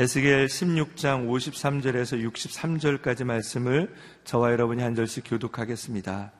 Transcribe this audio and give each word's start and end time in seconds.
에스겔 0.00 0.46
16장 0.46 1.28
53절에서 1.28 2.22
63절까지 2.30 3.24
말씀을 3.24 3.92
저와 4.22 4.52
여러분이 4.52 4.80
한 4.80 4.94
절씩 4.94 5.24
교독하겠습니다. 5.26 6.30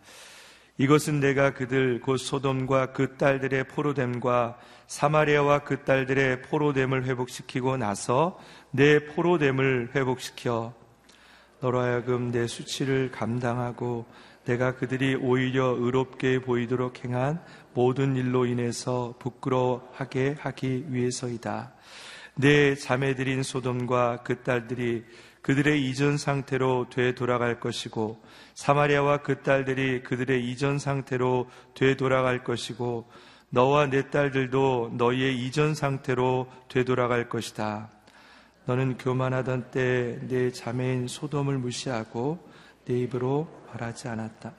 이것은 0.76 1.18
내가 1.18 1.54
그들 1.54 2.00
곧 2.00 2.18
소돔과 2.18 2.92
그 2.92 3.16
딸들의 3.16 3.66
포로됨과 3.66 4.60
사마리아와 4.86 5.64
그 5.64 5.82
딸들의 5.82 6.42
포로됨을 6.42 7.04
회복시키고 7.06 7.78
나서 7.78 8.38
내 8.70 9.04
포로됨을 9.06 9.90
회복시켜 9.92 10.72
너로 11.58 11.80
하여금 11.80 12.30
내 12.30 12.46
수치를 12.46 13.10
감당하고 13.10 14.06
내가 14.44 14.76
그들이 14.76 15.16
오히려 15.16 15.74
의롭게 15.76 16.42
보이도록 16.42 17.04
행한 17.04 17.42
모든 17.74 18.14
일로 18.14 18.46
인해서 18.46 19.16
부끄러워하게 19.18 20.36
하기 20.38 20.84
위해서이다. 20.90 21.72
내 22.40 22.76
자매들인 22.76 23.42
소돔과 23.42 24.22
그 24.22 24.42
딸들이 24.42 25.04
그들의 25.42 25.88
이전 25.88 26.16
상태로 26.18 26.88
되돌아갈 26.88 27.58
것이고 27.58 28.22
사마리아와 28.54 29.18
그 29.18 29.42
딸들이 29.42 30.02
그들의 30.02 30.48
이전 30.48 30.78
상태로 30.78 31.50
되돌아갈 31.74 32.44
것이고 32.44 33.10
너와 33.50 33.86
내 33.86 34.10
딸들도 34.10 34.92
너희의 34.96 35.36
이전 35.44 35.74
상태로 35.74 36.48
되돌아갈 36.68 37.28
것이다. 37.28 37.90
너는 38.66 38.98
교만하던 38.98 39.70
때 39.70 40.18
내 40.28 40.52
자매인 40.52 41.08
소돔을 41.08 41.58
무시하고 41.58 42.46
내 42.84 43.00
입으로 43.00 43.48
말하지 43.68 44.08
않았다. 44.08 44.52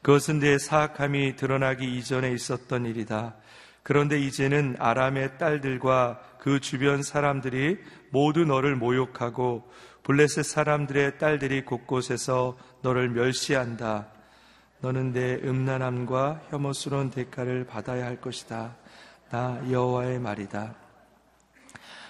그것은 0.00 0.38
내 0.38 0.58
사악함이 0.58 1.36
드러나기 1.36 1.98
이전에 1.98 2.30
있었던 2.32 2.86
일이다. 2.86 3.34
그런데 3.82 4.20
이제는 4.20 4.76
아람의 4.78 5.38
딸들과 5.38 6.20
그 6.40 6.60
주변 6.60 7.02
사람들이 7.02 7.78
모두 8.10 8.44
너를 8.44 8.76
모욕하고 8.76 9.70
블레셋 10.02 10.44
사람들의 10.44 11.18
딸들이 11.18 11.64
곳곳에서 11.64 12.56
너를 12.82 13.10
멸시한다. 13.10 14.06
너는 14.80 15.12
내 15.12 15.34
음란함과 15.34 16.42
혐오스러운 16.50 17.10
대가를 17.10 17.66
받아야 17.66 18.06
할 18.06 18.20
것이다. 18.20 18.76
나 19.30 19.60
여호와의 19.70 20.20
말이다. 20.20 20.74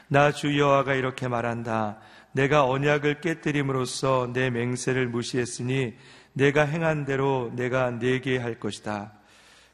나 0.08 0.32
주 0.32 0.58
여호와가 0.58 0.94
이렇게 0.94 1.28
말한다. 1.28 1.98
내가 2.32 2.64
언약을 2.66 3.20
깨뜨림으로써 3.20 4.30
내 4.32 4.50
맹세를 4.50 5.08
무시했으니 5.08 5.96
내가 6.32 6.62
행한 6.64 7.04
대로 7.04 7.50
내가 7.56 7.90
내게 7.90 8.38
할 8.38 8.60
것이다. 8.60 9.12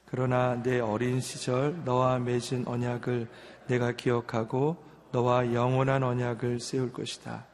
그러나 0.07 0.63
내 0.63 0.81
어린 0.81 1.21
시절 1.21 1.83
너와 1.85 2.21
맺은 2.21 2.67
언약을 2.67 3.29
내가 3.67 3.93
기억하고 3.93 4.83
너와 5.13 5.55
영원한 5.55 6.03
언약을 6.03 6.61
세울 6.61 6.93
것이다. 6.93 7.47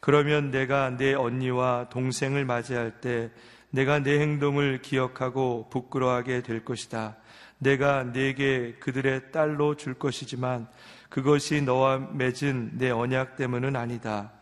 그러면 0.00 0.50
내가 0.50 0.90
내 0.90 1.14
언니와 1.14 1.88
동생을 1.88 2.44
맞이할 2.44 3.00
때 3.00 3.30
내가 3.70 3.98
내 3.98 4.20
행동을 4.20 4.80
기억하고 4.82 5.68
부끄러워하게 5.70 6.42
될 6.42 6.64
것이다. 6.64 7.16
내가 7.58 8.04
내게 8.04 8.74
그들의 8.80 9.32
딸로 9.32 9.76
줄 9.76 9.94
것이지만 9.94 10.68
그것이 11.08 11.62
너와 11.62 11.98
맺은 12.12 12.78
내 12.78 12.90
언약 12.90 13.36
때문은 13.36 13.76
아니다. 13.76 14.32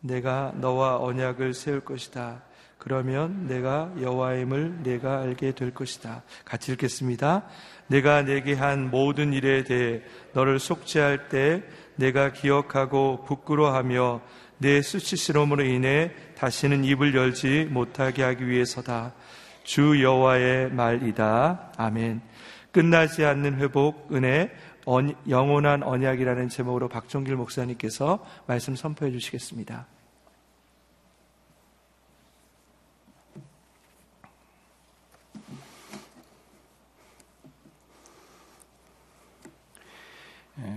내가 0.00 0.52
너와 0.56 0.98
언약을 0.98 1.54
세울 1.54 1.80
것이다. 1.80 2.42
그러면 2.86 3.48
내가 3.48 3.92
여호와임을 4.00 4.84
내가 4.84 5.20
알게 5.22 5.56
될 5.56 5.74
것이다. 5.74 6.22
같이 6.44 6.70
읽겠습니다. 6.70 7.42
내가 7.88 8.22
내게 8.22 8.54
한 8.54 8.92
모든 8.92 9.32
일에 9.32 9.64
대해 9.64 10.02
너를 10.34 10.60
속죄할 10.60 11.28
때 11.28 11.64
내가 11.96 12.30
기억하고 12.30 13.24
부끄러워하며 13.24 14.20
내 14.58 14.82
수치스러움으로 14.82 15.64
인해 15.64 16.12
다시는 16.38 16.84
입을 16.84 17.16
열지 17.16 17.66
못하게 17.72 18.22
하기 18.22 18.46
위해서다. 18.46 19.14
주 19.64 20.00
여호와의 20.00 20.70
말이다. 20.70 21.72
아멘. 21.76 22.20
끝나지 22.70 23.24
않는 23.24 23.56
회복 23.56 24.14
은혜 24.14 24.52
영원한 25.28 25.82
언약이라는 25.82 26.48
제목으로 26.50 26.88
박종길 26.88 27.34
목사님께서 27.34 28.24
말씀 28.46 28.76
선포해 28.76 29.10
주시겠습니다. 29.10 29.88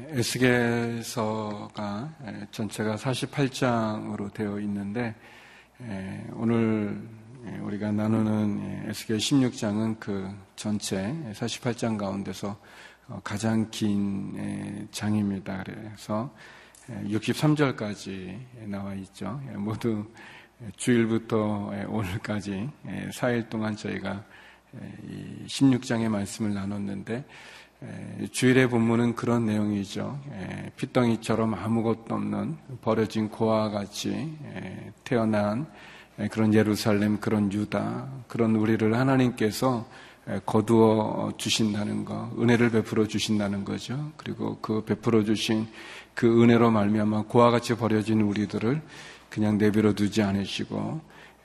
에스겔서가 0.09 1.69
전체가 2.51 2.95
48장으로 2.97 4.34
되어 4.34 4.59
있는데 4.59 5.16
오늘 6.34 7.01
우리가 7.62 7.91
나누는 7.91 8.90
에스겔 8.90 9.17
16장은 9.17 10.00
그 10.00 10.29
전체 10.56 11.16
48장 11.31 11.97
가운데서 11.97 12.59
어, 13.07 13.22
가장 13.23 13.69
긴 13.72 14.88
장입니다. 14.91 15.63
그래서 15.63 16.31
63절까지 16.88 18.67
나와 18.67 18.94
있죠. 18.96 19.41
모두 19.56 20.06
주일부터 20.75 21.72
오늘까지 21.88 22.69
4일 23.11 23.50
동안 23.50 23.75
저희가 23.75 24.23
16장의 25.47 26.09
말씀을 26.09 26.53
나눴는데 26.53 27.25
주일의 28.31 28.69
본문은 28.69 29.16
그런 29.16 29.45
내용이죠. 29.45 30.19
핏덩이처럼 30.75 31.53
아무것도 31.53 32.13
없는 32.13 32.57
버려진 32.81 33.29
고아와 33.29 33.69
같이 33.69 34.38
태어난 35.06 35.66
그런 36.31 36.53
예루살렘, 36.53 37.19
그런 37.19 37.51
유다, 37.53 38.07
그런 38.28 38.56
우리를 38.56 38.94
하나님께서 38.94 39.88
거두어 40.45 41.31
주신다는 41.38 42.03
거, 42.03 42.29
은혜를 42.38 42.69
베풀어 42.69 43.07
주신다는 43.07 43.63
거죠. 43.63 44.11
그리고 44.17 44.57
그 44.61 44.84
베풀어 44.84 45.23
주신 45.23 45.66
그 46.13 46.44
은혜로 46.44 46.72
말미암아 46.72 47.23
고아 47.29 47.50
같이 47.50 47.75
버려진 47.75 48.19
우리들을 48.22 48.81
그냥 49.29 49.57
내버려 49.57 49.94
두지 49.94 50.22
않으시고 50.22 51.00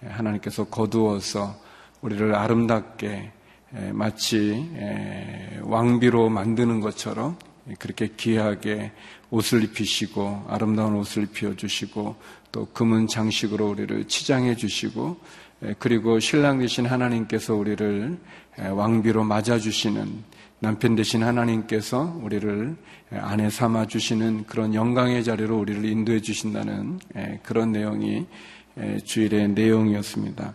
하나님께서 0.04 0.64
거두어서 0.64 1.54
우리를 2.02 2.34
아름답게 2.34 3.30
마치 3.92 4.68
왕비로 5.62 6.28
만드는 6.28 6.80
것처럼 6.80 7.36
그렇게 7.78 8.10
귀하게 8.16 8.92
옷을 9.30 9.64
입히시고 9.64 10.44
아름다운 10.48 10.94
옷을 10.94 11.24
입혀 11.24 11.56
주시고 11.56 12.16
또 12.52 12.66
금은 12.66 13.08
장식으로 13.08 13.70
우리를 13.70 14.06
치장해 14.06 14.54
주시고 14.54 15.18
그리고 15.78 16.20
신랑 16.20 16.58
되신 16.58 16.86
하나님께서 16.86 17.54
우리를 17.54 18.18
왕비로 18.58 19.24
맞아 19.24 19.58
주시는 19.58 20.22
남편 20.60 20.94
되신 20.94 21.24
하나님께서 21.24 22.18
우리를 22.22 22.76
아내 23.10 23.50
삼아 23.50 23.86
주시는 23.86 24.44
그런 24.46 24.74
영광의 24.74 25.24
자리로 25.24 25.58
우리를 25.58 25.84
인도해 25.84 26.20
주신다는 26.20 27.00
그런 27.42 27.72
내용이 27.72 28.26
주일의 29.04 29.48
내용이었습니다. 29.48 30.54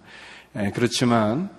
그렇지만 0.74 1.50
예, 1.54 1.59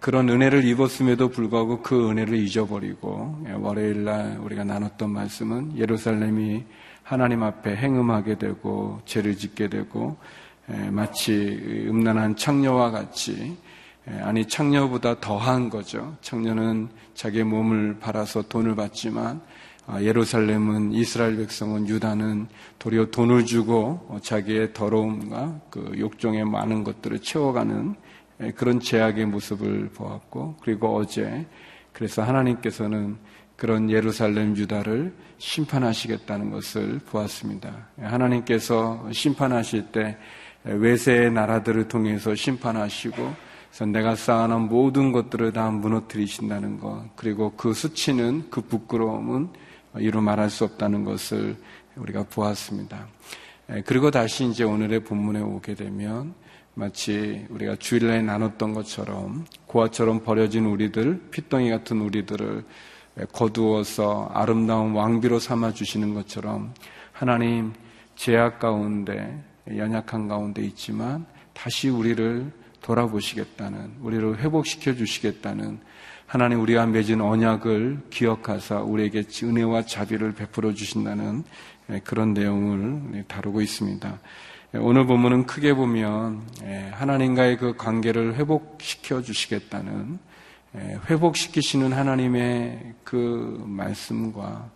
그런 0.00 0.28
은혜를 0.28 0.64
입었음에도 0.64 1.28
불구하고 1.28 1.82
그 1.82 2.10
은혜를 2.10 2.36
잊어버리고 2.38 3.44
예, 3.48 3.52
월요일 3.52 4.04
날 4.04 4.38
우리가 4.38 4.64
나눴던 4.64 5.10
말씀은 5.10 5.76
예루살렘이 5.76 6.64
하나님 7.02 7.42
앞에 7.42 7.76
행음하게 7.76 8.38
되고 8.38 9.00
죄를 9.04 9.36
짓게 9.36 9.68
되고 9.68 10.16
예, 10.70 10.90
마치 10.90 11.86
음란한 11.88 12.36
창녀와 12.36 12.90
같이 12.90 13.56
아니 14.22 14.46
창녀보다 14.46 15.20
더한 15.20 15.68
거죠. 15.68 16.16
창녀는 16.20 16.88
자기의 17.14 17.44
몸을 17.44 17.98
팔아서 17.98 18.42
돈을 18.42 18.76
받지만 18.76 19.40
아, 19.88 20.02
예루살렘은 20.02 20.92
이스라엘 20.92 21.36
백성은 21.36 21.88
유다는 21.88 22.48
도리어 22.78 23.06
돈을 23.10 23.46
주고 23.46 24.18
자기의 24.22 24.72
더러움과 24.72 25.60
그 25.70 25.94
욕종의 25.96 26.44
많은 26.44 26.84
것들을 26.84 27.20
채워가는 27.20 27.94
예, 27.94 28.05
그런 28.54 28.80
제약의 28.80 29.26
모습을 29.26 29.88
보았고 29.90 30.56
그리고 30.62 30.96
어제 30.96 31.46
그래서 31.92 32.22
하나님께서는 32.22 33.16
그런 33.56 33.90
예루살렘 33.90 34.54
유다를 34.56 35.14
심판하시겠다는 35.38 36.50
것을 36.50 37.00
보았습니다. 37.06 37.88
예, 38.00 38.04
하나님께서 38.04 39.08
심판하실 39.12 39.86
때 39.92 40.18
외세의 40.64 41.32
나라들을 41.32 41.88
통해서 41.88 42.34
심판하시고 42.34 43.34
그래서 43.70 43.86
내가 43.86 44.14
쌓아놓은 44.14 44.68
모든 44.68 45.12
것들을 45.12 45.52
다 45.52 45.70
무너뜨리신다는 45.70 46.80
것 46.80 47.04
그리고 47.16 47.52
그 47.56 47.72
수치는 47.72 48.48
그 48.50 48.60
부끄러움은 48.60 49.48
이루 49.98 50.20
말할 50.20 50.50
수 50.50 50.64
없다는 50.64 51.04
것을 51.04 51.56
우리가 51.96 52.24
보았습니다. 52.24 53.06
예, 53.70 53.82
그리고 53.86 54.10
다시 54.10 54.44
이제 54.44 54.64
오늘의 54.64 55.04
본문에 55.04 55.40
오게 55.40 55.74
되면 55.74 56.34
마치 56.78 57.46
우리가 57.48 57.76
주일날 57.76 58.26
나눴던 58.26 58.74
것처럼 58.74 59.46
고아처럼 59.64 60.22
버려진 60.24 60.66
우리들, 60.66 61.22
핏덩이 61.30 61.70
같은 61.70 62.02
우리들을 62.02 62.64
거두어서 63.32 64.28
아름다운 64.34 64.92
왕비로 64.92 65.38
삼아 65.38 65.72
주시는 65.72 66.12
것처럼 66.12 66.74
하나님 67.12 67.72
제약 68.14 68.58
가운데 68.58 69.42
연약한 69.74 70.28
가운데 70.28 70.62
있지만 70.64 71.24
다시 71.54 71.88
우리를 71.88 72.52
돌아보시겠다는 72.82 73.94
우리를 74.02 74.38
회복시켜 74.40 74.94
주시겠다는 74.96 75.80
하나님 76.26 76.60
우리가 76.60 76.84
맺은 76.84 77.22
언약을 77.22 78.02
기억하사 78.10 78.80
우리에게 78.82 79.22
은혜와 79.42 79.86
자비를 79.86 80.34
베풀어 80.34 80.74
주신다는 80.74 81.42
그런 82.04 82.34
내용을 82.34 83.24
다루고 83.28 83.62
있습니다. 83.62 84.18
오늘 84.80 85.06
본문은 85.06 85.46
크게 85.46 85.74
보면 85.74 86.42
하나님과의 86.92 87.56
그 87.58 87.76
관계를 87.76 88.34
회복시켜 88.34 89.22
주시겠다는 89.22 90.18
회복시키시는 91.08 91.92
하나님의 91.92 92.94
그 93.04 93.62
말씀과 93.66 94.68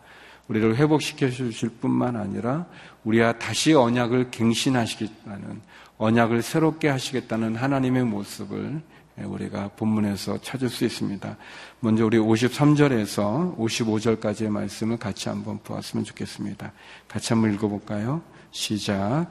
우리를 0.49 0.77
회복시켜 0.77 1.31
주실 1.31 1.71
뿐만 1.81 2.17
아니라 2.17 2.67
우리와 3.05 3.33
다시 3.35 3.73
언약을 3.73 4.31
갱신하시겠다는 4.31 5.61
언약을 5.99 6.43
새롭게 6.43 6.89
하시겠다는 6.89 7.57
하나님의 7.57 8.05
모습을 8.05 8.81
우리가 9.17 9.71
본문에서 9.77 10.39
찾을 10.41 10.69
수 10.69 10.85
있습니다. 10.85 11.37
먼저 11.81 12.07
우리 12.07 12.19
53절에서 12.19 13.57
55절까지의 13.59 14.49
말씀을 14.49 14.97
같이 14.97 15.29
한번 15.29 15.59
보았으면 15.59 16.05
좋겠습니다. 16.05 16.73
같이 17.07 17.33
한번 17.33 17.53
읽어볼까요? 17.55 18.23
시작. 18.51 19.27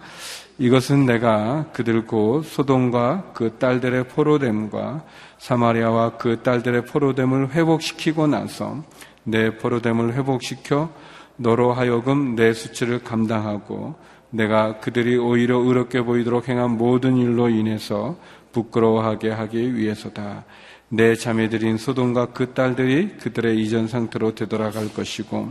이것은 0.57 1.05
내가 1.05 1.65
그들 1.71 2.05
곧 2.05 2.43
소돔과 2.43 3.31
그 3.33 3.57
딸들의 3.57 4.07
포로됨과 4.09 5.03
사마리아와 5.37 6.17
그 6.17 6.41
딸들의 6.43 6.85
포로됨을 6.85 7.51
회복시키고 7.51 8.27
나서 8.27 8.83
내 9.23 9.57
포로됨을 9.57 10.13
회복시켜 10.13 10.89
너로 11.37 11.71
하여금 11.71 12.35
내 12.35 12.53
수치를 12.53 13.03
감당하고 13.03 13.95
내가 14.31 14.79
그들이 14.79 15.17
오히려 15.17 15.57
의롭게 15.57 16.01
보이도록 16.01 16.49
행한 16.49 16.77
모든 16.77 17.17
일로 17.17 17.49
인해서 17.49 18.17
부끄러워하게 18.51 19.31
하기 19.31 19.75
위해서다. 19.75 20.43
내 20.89 21.15
자매들인 21.15 21.77
소돔과 21.77 22.27
그 22.33 22.53
딸들이 22.53 23.17
그들의 23.17 23.61
이전 23.61 23.87
상태로 23.87 24.33
되돌아갈 24.33 24.91
것이고 24.93 25.49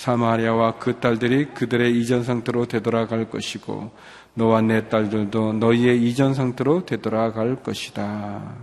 사마리아와 0.00 0.78
그 0.78 0.98
딸들이 0.98 1.52
그들의 1.52 2.00
이전 2.00 2.24
상태로 2.24 2.64
되돌아갈 2.68 3.28
것이고 3.28 3.92
너와 4.32 4.62
내 4.62 4.88
딸들도 4.88 5.52
너희의 5.54 6.02
이전 6.02 6.32
상태로 6.32 6.86
되돌아갈 6.86 7.62
것이다. 7.62 8.54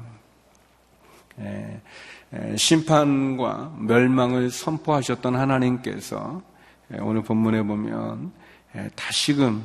에, 1.39 1.81
에, 2.33 2.55
심판과 2.55 3.75
멸망을 3.77 4.49
선포하셨던 4.49 5.35
하나님께서 5.35 6.41
에, 6.91 6.97
오늘 7.01 7.21
본문에 7.21 7.61
보면 7.61 8.31
다시금 8.95 9.63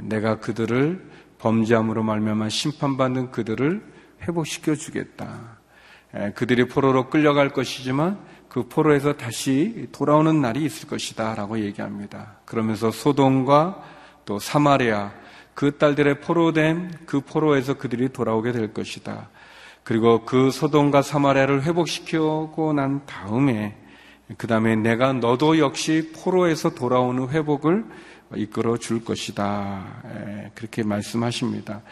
내가 0.00 0.40
그들을 0.40 1.08
범죄함으로 1.38 2.02
말미암아 2.02 2.48
심판받는 2.48 3.30
그들을 3.30 3.80
회복시켜 4.22 4.74
주겠다. 4.74 5.58
그들이 6.34 6.66
포로로 6.66 7.08
끌려갈 7.08 7.50
것이지만 7.50 8.18
그 8.50 8.64
포로에서 8.64 9.12
다시 9.12 9.86
돌아오는 9.92 10.40
날이 10.42 10.64
있을 10.64 10.88
것이다 10.88 11.36
라고 11.36 11.60
얘기합니다. 11.60 12.34
그러면서 12.44 12.90
소돔과 12.90 13.80
또 14.26 14.40
사마리아 14.40 15.12
그 15.54 15.78
딸들의 15.78 16.20
포로된 16.20 16.90
그 17.06 17.20
포로에서 17.20 17.74
그들이 17.74 18.08
돌아오게 18.08 18.50
될 18.50 18.74
것이다. 18.74 19.28
그리고 19.84 20.24
그 20.24 20.50
소돔과 20.50 21.02
사마리아를 21.02 21.62
회복시키고 21.62 22.72
난 22.74 23.06
다음에 23.06 23.76
그 24.36 24.48
다음에 24.48 24.74
내가 24.74 25.12
너도 25.12 25.58
역시 25.58 26.10
포로에서 26.12 26.70
돌아오는 26.70 27.28
회복을 27.28 27.84
이끌어 28.34 28.78
줄 28.78 29.04
것이다. 29.04 30.50
그렇게 30.56 30.82
말씀하십니다. 30.82 31.82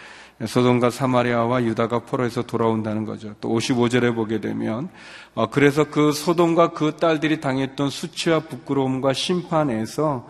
소돔과 0.46 0.90
사마리아와 0.90 1.64
유다가 1.64 2.00
포로에서 2.00 2.43
돌아온다는 2.43 3.05
거죠. 3.05 3.35
또 3.40 3.49
55절에 3.49 4.14
보게 4.14 4.40
되면 4.40 4.88
어, 5.35 5.50
그래서 5.50 5.85
그 5.85 6.12
소돔과 6.12 6.73
그 6.73 6.96
딸들이 6.96 7.40
당했던 7.40 7.90
수치와 7.90 8.40
부끄러움과 8.40 9.12
심판에서 9.12 10.29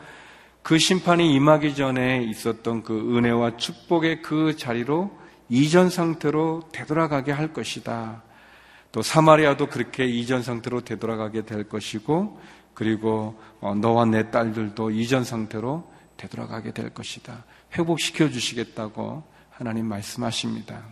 그 0.63 0.79
심판이 0.79 1.35
임하기 1.35 1.75
전에 1.75 2.23
있었던 2.25 2.83
그 2.83 3.17
은혜와 3.17 3.57
축복의 3.59 4.23
그 4.23 4.57
자리로 4.57 5.11
이전 5.51 5.91
상태로 5.91 6.65
되돌아가게 6.73 7.33
할 7.33 7.53
것이다. 7.53 8.23
또 8.93 9.03
사마리아도 9.03 9.67
그렇게 9.67 10.07
이전 10.07 10.43
상태로 10.43 10.83
되돌아가게 10.83 11.43
될 11.43 11.69
것이고 11.69 12.41
그리고 12.73 13.39
어, 13.61 13.75
너와 13.75 14.07
내 14.07 14.31
딸들도 14.31 14.91
이전 14.91 15.25
상태로 15.25 15.91
되돌아가게 16.17 16.73
될 16.73 16.91
것이다. 16.91 17.45
회복시켜 17.77 18.31
주시겠다고 18.31 19.23
하나님 19.59 19.87
말씀하십니다. 19.87 20.85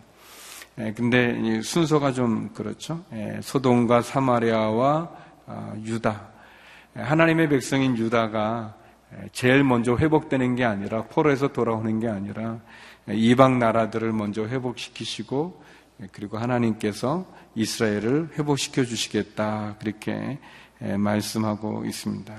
예, 0.79 0.91
근데 0.91 1.61
순서가 1.61 2.11
좀 2.11 2.49
그렇죠. 2.53 3.01
예, 3.13 3.39
소돔과 3.41 4.01
사마리아와 4.01 5.09
어, 5.45 5.73
유다. 5.85 6.27
예, 6.97 7.01
하나님의 7.01 7.47
백성인 7.47 7.97
유다가 7.97 8.75
제일 9.31 9.63
먼저 9.63 9.95
회복되는 9.95 10.57
게 10.57 10.65
아니라 10.65 11.03
포로에서 11.03 11.53
돌아오는 11.53 12.01
게 12.01 12.09
아니라 12.09 12.59
이방 13.07 13.57
나라들을 13.57 14.11
먼저 14.11 14.45
회복시키시고 14.45 15.63
그리고 16.11 16.37
하나님께서 16.37 17.25
이스라엘을 17.55 18.31
회복시켜 18.37 18.83
주시겠다 18.83 19.77
그렇게 19.79 20.39
말씀하고 20.81 21.85
있습니다. 21.85 22.33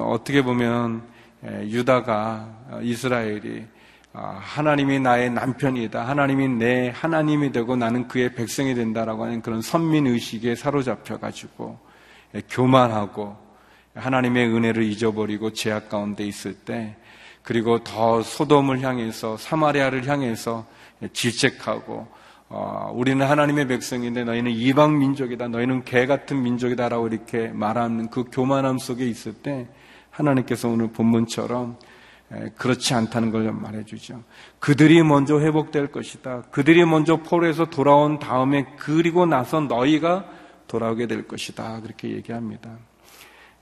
어떻게 0.00 0.42
보면 0.42 1.04
유다가 1.44 2.56
어, 2.70 2.80
이스라엘이 2.82 3.62
아, 3.62 3.77
하나님이 4.12 5.00
나의 5.00 5.30
남편이다. 5.30 6.06
하나님이 6.06 6.48
내 6.48 6.92
하나님이 6.94 7.52
되고 7.52 7.76
나는 7.76 8.08
그의 8.08 8.34
백성이 8.34 8.74
된다라고 8.74 9.24
하는 9.24 9.42
그런 9.42 9.62
선민 9.62 10.06
의식에 10.06 10.54
사로잡혀 10.54 11.18
가지고 11.18 11.78
교만하고 12.50 13.36
하나님의 13.94 14.48
은혜를 14.48 14.82
잊어버리고 14.84 15.52
제약 15.52 15.88
가운데 15.88 16.24
있을 16.24 16.54
때 16.54 16.96
그리고 17.42 17.82
더 17.82 18.22
소돔을 18.22 18.82
향해서 18.82 19.36
사마리아를 19.36 20.06
향해서 20.06 20.66
질책하고 21.12 22.08
어, 22.50 22.90
우리는 22.94 23.24
하나님의 23.24 23.68
백성인데 23.68 24.24
너희는 24.24 24.50
이방 24.52 24.98
민족이다. 24.98 25.48
너희는 25.48 25.84
개 25.84 26.06
같은 26.06 26.42
민족이다라고 26.42 27.08
이렇게 27.08 27.48
말하는 27.48 28.08
그 28.08 28.24
교만함 28.32 28.78
속에 28.78 29.06
있을 29.06 29.34
때 29.34 29.68
하나님께서 30.10 30.68
오늘 30.68 30.88
본문처럼 30.88 31.76
그렇지 32.56 32.94
않다는 32.94 33.30
걸 33.30 33.50
말해주죠. 33.52 34.22
그들이 34.58 35.02
먼저 35.02 35.40
회복될 35.40 35.90
것이다. 35.92 36.42
그들이 36.50 36.84
먼저 36.84 37.16
포로에서 37.16 37.66
돌아온 37.66 38.18
다음에 38.18 38.66
그리고 38.76 39.24
나서 39.24 39.60
너희가 39.60 40.26
돌아오게 40.66 41.06
될 41.06 41.26
것이다. 41.26 41.80
그렇게 41.80 42.10
얘기합니다. 42.10 42.76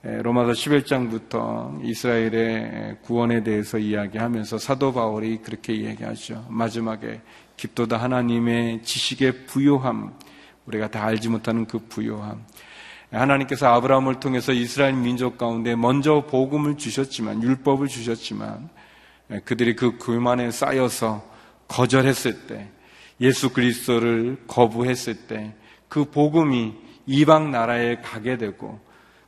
로마서 0.02 0.52
11장부터 0.52 1.85
이스라엘의 1.85 2.99
구원에 3.02 3.42
대해서 3.42 3.78
이야기하면서 3.78 4.58
사도 4.58 4.92
바울이 4.92 5.38
그렇게 5.38 5.85
얘기하죠. 5.85 6.46
마지막에 6.49 7.20
깊도다 7.56 7.96
하나님의 7.96 8.82
지식의 8.82 9.46
부요함, 9.46 10.12
우리가 10.66 10.90
다 10.90 11.04
알지 11.04 11.28
못하는 11.28 11.66
그 11.66 11.78
부요함. 11.78 12.44
하나님께서 13.20 13.66
아브라함을 13.75 14.20
통해서 14.20 14.52
이스라엘 14.52 14.94
민족 14.94 15.38
가운데 15.38 15.75
먼저 15.75 16.25
복음을 16.26 16.76
주셨지만 16.76 17.42
율법을 17.42 17.88
주셨지만 17.88 18.68
그들이 19.44 19.75
그 19.76 19.99
교만에 19.99 20.50
쌓여서 20.50 21.25
거절했을 21.68 22.46
때 22.46 22.68
예수 23.20 23.52
그리스도를 23.52 24.44
거부했을 24.46 25.26
때 25.26 25.54
그 25.88 26.04
복음이 26.04 26.75
이방 27.06 27.50
나라에 27.50 28.00
가게 28.00 28.37
되고 28.37 28.78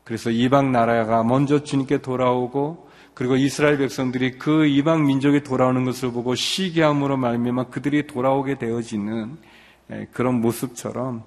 그래서 0.04 0.30
이방 0.30 0.72
나라가 0.72 1.22
먼저 1.22 1.62
주님께 1.62 1.98
돌아오고 1.98 2.88
그리고 3.14 3.36
이스라엘 3.36 3.78
백성들이 3.78 4.38
그 4.38 4.66
이방 4.66 5.06
민족이 5.06 5.42
돌아오는 5.42 5.84
것을 5.84 6.12
보고 6.12 6.34
시기함으로 6.34 7.16
말미암아 7.16 7.64
그들이 7.64 8.06
돌아오게 8.06 8.58
되어지는 8.58 9.36
그런 10.12 10.40
모습처럼 10.40 11.24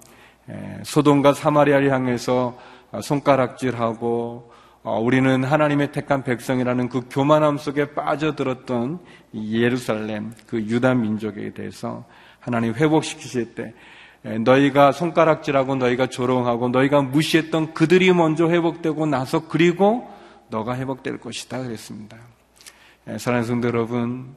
소돔과 0.84 1.34
사마리아를 1.34 1.92
향해서 1.92 2.58
손가락질하고 3.00 4.52
어, 4.84 4.98
우리는 4.98 5.44
하나님의 5.44 5.92
택한 5.92 6.24
백성이라는 6.24 6.88
그 6.88 7.06
교만함 7.08 7.56
속에 7.56 7.94
빠져들었던 7.94 8.98
예루살렘 9.34 10.32
그 10.48 10.60
유다 10.60 10.94
민족에 10.94 11.52
대해서 11.52 12.04
하나님 12.40 12.74
회복시키실 12.74 13.54
때 13.54 13.74
너희가 14.22 14.90
손가락질하고 14.90 15.76
너희가 15.76 16.08
조롱하고 16.08 16.68
너희가 16.70 17.02
무시했던 17.02 17.74
그들이 17.74 18.12
먼저 18.12 18.48
회복되고 18.48 19.06
나서 19.06 19.46
그리고 19.46 20.08
너가 20.48 20.76
회복될 20.76 21.18
것이다 21.18 21.62
그랬습니다. 21.62 22.16
사랑하는 23.18 23.46
성도 23.46 23.68
여러분, 23.68 24.34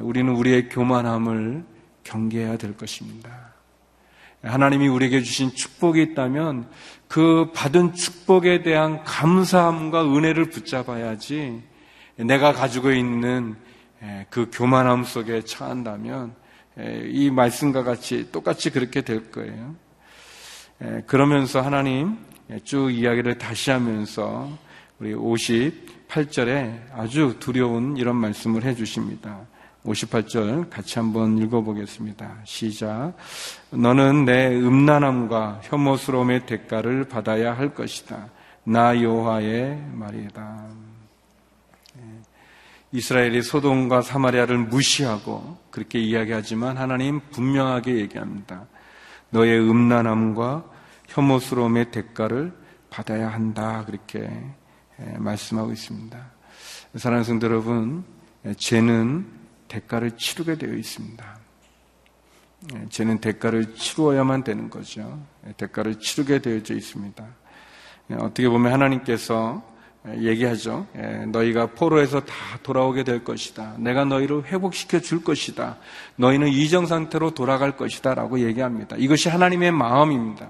우리는 0.00 0.32
우리의 0.34 0.68
교만함을 0.68 1.64
경계해야 2.04 2.56
될 2.56 2.76
것입니다. 2.76 3.49
하나님이 4.42 4.88
우리에게 4.88 5.22
주신 5.22 5.52
축복이 5.54 6.00
있다면 6.02 6.68
그 7.08 7.50
받은 7.54 7.94
축복에 7.94 8.62
대한 8.62 9.04
감사함과 9.04 10.04
은혜를 10.04 10.50
붙잡아야지 10.50 11.62
내가 12.16 12.52
가지고 12.52 12.92
있는 12.92 13.56
그 14.30 14.50
교만함 14.52 15.04
속에 15.04 15.42
처한다면 15.42 16.34
이 17.06 17.30
말씀과 17.30 17.82
같이 17.82 18.30
똑같이 18.32 18.70
그렇게 18.70 19.02
될 19.02 19.30
거예요. 19.30 19.74
그러면서 21.06 21.60
하나님 21.60 22.16
쭉 22.64 22.90
이야기를 22.90 23.36
다시 23.36 23.70
하면서 23.70 24.50
우리 24.98 25.14
58절에 25.14 26.80
아주 26.94 27.36
두려운 27.38 27.96
이런 27.96 28.16
말씀을 28.16 28.64
해 28.64 28.74
주십니다. 28.74 29.46
58절 29.84 30.68
같이 30.68 30.98
한번 30.98 31.38
읽어보겠습니다. 31.38 32.38
시작. 32.44 33.14
너는 33.70 34.24
내 34.26 34.48
음란함과 34.48 35.60
혐오스러움의 35.64 36.46
대가를 36.46 37.04
받아야 37.04 37.56
할 37.56 37.74
것이다. 37.74 38.28
나 38.64 39.00
여호와의 39.00 39.82
말이다. 39.92 40.66
예. 41.98 42.02
이스라엘이 42.92 43.42
소돔과 43.42 44.02
사마리아를 44.02 44.58
무시하고 44.58 45.58
그렇게 45.70 45.98
이야기하지만 45.98 46.76
하나님 46.76 47.20
분명하게 47.30 47.96
얘기합니다. 47.96 48.66
너의 49.30 49.60
음란함과 49.60 50.64
혐오스러움의 51.08 51.90
대가를 51.90 52.52
받아야 52.90 53.28
한다. 53.28 53.84
그렇게 53.86 54.28
예, 55.00 55.18
말씀하고 55.18 55.72
있습니다. 55.72 56.18
사랑하는 56.96 57.24
성도 57.24 57.46
여러분, 57.46 58.04
예, 58.44 58.52
죄는 58.54 59.39
대가를 59.70 60.16
치르게 60.16 60.56
되어 60.56 60.74
있습니다. 60.74 61.38
예, 62.74 62.86
죄는 62.90 63.20
대가를 63.20 63.74
치루어야만 63.74 64.44
되는 64.44 64.68
거죠. 64.68 65.22
예, 65.46 65.52
대가를 65.52 65.98
치르게 65.98 66.40
되어져 66.40 66.74
있습니다. 66.74 67.24
예, 68.10 68.14
어떻게 68.16 68.48
보면 68.48 68.72
하나님께서 68.72 69.62
얘기하죠. 70.16 70.86
너희가 71.28 71.72
포로에서 71.72 72.20
다 72.20 72.34
돌아오게 72.62 73.04
될 73.04 73.22
것이다. 73.22 73.74
내가 73.78 74.06
너희를 74.06 74.46
회복시켜 74.46 75.00
줄 75.00 75.22
것이다. 75.22 75.76
너희는 76.16 76.48
이정 76.48 76.86
상태로 76.86 77.32
돌아갈 77.32 77.76
것이다. 77.76 78.14
라고 78.14 78.40
얘기합니다. 78.40 78.96
이것이 78.98 79.28
하나님의 79.28 79.72
마음입니다. 79.72 80.48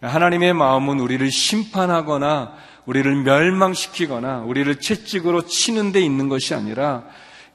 하나님의 0.00 0.54
마음은 0.54 1.00
우리를 1.00 1.28
심판하거나 1.28 2.54
우리를 2.86 3.24
멸망시키거나 3.24 4.42
우리를 4.42 4.78
채찍으로 4.78 5.46
치는 5.46 5.90
데 5.90 6.00
있는 6.00 6.28
것이 6.28 6.54
아니라 6.54 7.02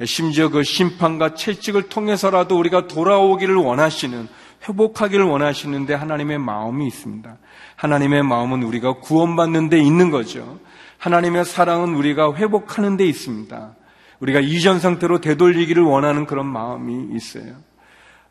심지어 0.06 0.50
그 0.50 0.64
심판과 0.64 1.36
채찍을 1.36 1.90
통해서라도 1.90 2.58
우리가 2.58 2.88
돌아오기를 2.88 3.56
원하시는 3.56 4.28
회복하기를 4.68 5.26
원하시는데 5.26 5.94
하나님의 5.94 6.38
마음이 6.40 6.88
있습니다. 6.88 7.38
하나님의 7.76 8.24
마음은 8.24 8.64
우리가 8.64 9.00
구원받는 9.00 9.70
데 9.70 9.80
있는 9.80 10.10
거죠. 10.10 10.60
하나님의 10.98 11.46
사랑은 11.46 11.96
우리가 11.96 12.36
회복하는 12.36 12.98
데 12.98 13.06
있습니다. 13.06 13.76
우리가 14.20 14.40
이전 14.42 14.80
상태로 14.80 15.22
되돌리기를 15.22 15.84
원하는 15.84 16.26
그런 16.26 16.46
마음이 16.46 17.16
있어요. 17.16 17.56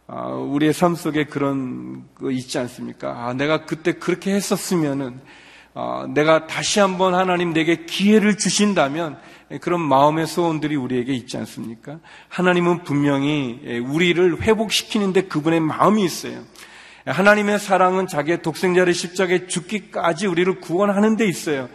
아, 0.07 0.29
우리의 0.29 0.73
삶 0.73 0.95
속에 0.95 1.25
그런 1.25 2.05
거 2.15 2.31
있지 2.31 2.59
않습니까? 2.59 3.27
아, 3.27 3.35
내가 3.35 3.65
그때 3.65 3.93
그렇게 3.93 4.35
했었으면은 4.35 5.21
아, 5.75 6.07
내가 6.13 6.47
다시 6.47 6.81
한번 6.81 7.15
하나님 7.15 7.53
내게 7.53 7.85
기회를 7.85 8.37
주신다면 8.37 9.19
그런 9.61 9.81
마음의 9.81 10.27
소원들이 10.27 10.77
우리에게 10.77 11.13
있지 11.15 11.37
않습니까? 11.37 12.01
하나님은 12.29 12.85
분명히 12.85 13.79
우리를 13.87 14.43
회복시키는데 14.43 15.23
그분의 15.23 15.61
마음이 15.61 16.05
있어요. 16.05 16.43
하나님의 17.07 17.59
사랑은 17.59 18.07
자기의 18.07 18.43
독생자를 18.43 18.93
십자가에 18.93 19.47
죽기까지 19.47 20.27
우리를 20.27 20.61
구원하는 20.61 21.17
데 21.17 21.27
있어요. 21.27 21.69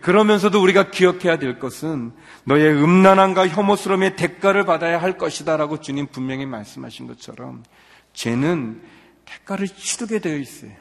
그러면서도 0.00 0.62
우리가 0.62 0.90
기억해야 0.90 1.38
될 1.38 1.58
것은 1.58 2.12
너의 2.44 2.72
음란함과 2.72 3.48
혐오스러움의 3.48 4.16
대가를 4.16 4.64
받아야 4.64 5.02
할 5.02 5.18
것이다라고 5.18 5.80
주님 5.80 6.06
분명히 6.06 6.46
말씀하신 6.46 7.08
것처럼 7.08 7.64
죄는 8.12 8.80
대가를 9.24 9.68
치르게 9.68 10.20
되어 10.20 10.36
있어요. 10.36 10.72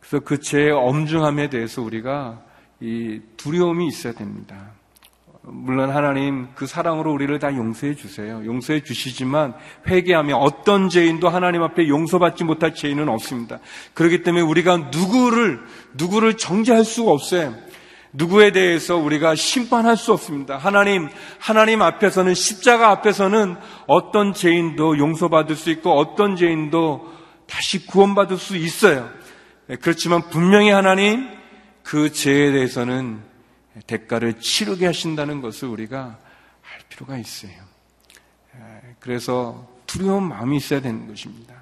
그래서 0.00 0.20
그 0.24 0.40
죄의 0.40 0.70
엄중함에 0.72 1.50
대해서 1.50 1.82
우리가 1.82 2.42
이 2.80 3.20
두려움이 3.36 3.86
있어야 3.86 4.12
됩니다. 4.14 4.72
물론 5.42 5.90
하나님 5.90 6.48
그 6.54 6.66
사랑으로 6.66 7.12
우리를 7.12 7.38
다 7.38 7.54
용서해 7.54 7.94
주세요. 7.94 8.42
용서해 8.44 8.82
주시지만 8.82 9.54
회개하며 9.86 10.36
어떤 10.36 10.88
죄인도 10.88 11.28
하나님 11.28 11.62
앞에 11.62 11.88
용서받지 11.88 12.44
못할 12.44 12.74
죄인은 12.74 13.08
없습니다. 13.08 13.58
그렇기 13.94 14.22
때문에 14.22 14.44
우리가 14.44 14.90
누구를 14.92 15.60
누구를 15.94 16.36
정죄할 16.36 16.84
수가 16.84 17.12
없어요. 17.12 17.54
누구에 18.12 18.50
대해서 18.50 18.96
우리가 18.96 19.34
심판할 19.34 19.96
수 19.96 20.12
없습니다. 20.12 20.58
하나님 20.58 21.08
하나님 21.38 21.80
앞에서는 21.80 22.34
십자가 22.34 22.90
앞에서는 22.90 23.56
어떤 23.86 24.34
죄인도 24.34 24.98
용서받을 24.98 25.56
수 25.56 25.70
있고 25.70 25.92
어떤 25.92 26.36
죄인도 26.36 27.08
다시 27.46 27.86
구원받을 27.86 28.36
수 28.36 28.56
있어요. 28.56 29.08
그렇지만 29.78 30.28
분명히 30.30 30.70
하나님 30.70 31.28
그 31.82 32.12
죄에 32.12 32.52
대해서는 32.52 33.20
대가를 33.86 34.40
치르게 34.40 34.86
하신다는 34.86 35.40
것을 35.40 35.68
우리가 35.68 36.18
알 36.62 36.80
필요가 36.88 37.16
있어요. 37.16 37.52
그래서 38.98 39.68
두려운 39.86 40.24
마음이 40.24 40.56
있어야 40.56 40.80
되는 40.80 41.06
것입니다. 41.06 41.54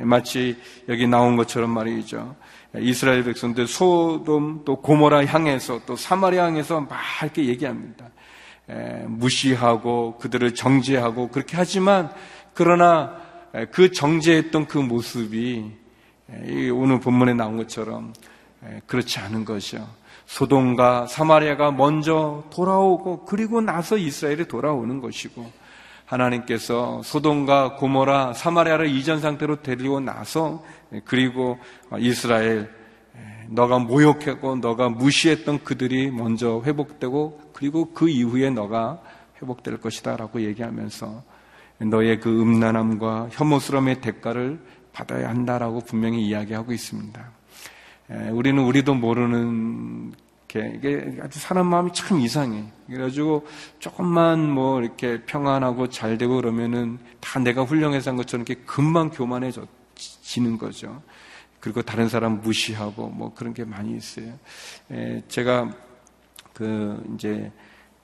마치 0.00 0.60
여기 0.88 1.06
나온 1.06 1.36
것처럼 1.36 1.70
말이죠. 1.70 2.36
이스라엘 2.78 3.24
백성들 3.24 3.66
소돔 3.66 4.62
또 4.64 4.80
고모라 4.80 5.24
향해서 5.26 5.82
또 5.86 5.96
사마리아 5.96 6.46
향해서 6.46 6.82
막 6.82 6.98
이렇게 7.22 7.46
얘기합니다. 7.46 8.10
무시하고 9.06 10.18
그들을 10.18 10.54
정죄하고 10.54 11.28
그렇게 11.28 11.56
하지만 11.56 12.10
그러나 12.52 13.20
그 13.70 13.92
정죄했던 13.92 14.66
그 14.66 14.78
모습이 14.78 15.83
오늘 16.28 17.00
본문에 17.00 17.34
나온 17.34 17.56
것처럼 17.56 18.12
그렇지 18.86 19.18
않은 19.20 19.44
것이요. 19.44 19.86
소돔과 20.26 21.06
사마리아가 21.06 21.70
먼저 21.70 22.44
돌아오고 22.50 23.24
그리고 23.26 23.60
나서 23.60 23.98
이스라엘이 23.98 24.48
돌아오는 24.48 25.00
것이고 25.00 25.50
하나님께서 26.06 27.02
소돔과 27.02 27.76
고모라 27.76 28.32
사마리아를 28.32 28.88
이전 28.88 29.20
상태로 29.20 29.62
데리고 29.62 30.00
나서 30.00 30.64
그리고 31.04 31.58
이스라엘 31.98 32.70
너가 33.48 33.78
모욕했고 33.78 34.56
너가 34.56 34.88
무시했던 34.88 35.64
그들이 35.64 36.10
먼저 36.10 36.62
회복되고 36.64 37.50
그리고 37.52 37.92
그 37.92 38.08
이후에 38.08 38.50
너가 38.50 39.00
회복될 39.40 39.78
것이다라고 39.78 40.40
얘기하면서 40.42 41.22
너의 41.78 42.20
그 42.20 42.30
음란함과 42.30 43.28
혐오스러움의 43.32 44.00
대가를 44.00 44.60
받아야 44.94 45.28
한다라고 45.28 45.80
분명히 45.80 46.26
이야기하고 46.26 46.72
있습니다. 46.72 47.30
우리는 48.30 48.62
우리도 48.62 48.94
모르는 48.94 50.12
게 50.48 50.72
이게 50.76 51.18
아주 51.20 51.38
사람 51.40 51.66
마음이 51.66 51.92
참 51.92 52.20
이상해. 52.20 52.64
그래가지고 52.86 53.46
조금만 53.80 54.48
뭐 54.48 54.80
이렇게 54.80 55.24
평안하고 55.24 55.88
잘 55.88 56.16
되고 56.16 56.36
그러면은 56.36 56.98
다 57.20 57.40
내가 57.40 57.64
훌륭해서 57.64 58.10
한 58.10 58.16
것처럼 58.16 58.46
이렇게 58.46 58.62
금방 58.64 59.10
교만해지는 59.10 60.58
거죠. 60.58 61.02
그리고 61.58 61.82
다른 61.82 62.08
사람 62.08 62.40
무시하고 62.40 63.08
뭐 63.08 63.34
그런 63.34 63.52
게 63.52 63.64
많이 63.64 63.96
있어요. 63.96 64.38
제가 65.28 65.70
그 66.52 67.02
이제 67.14 67.50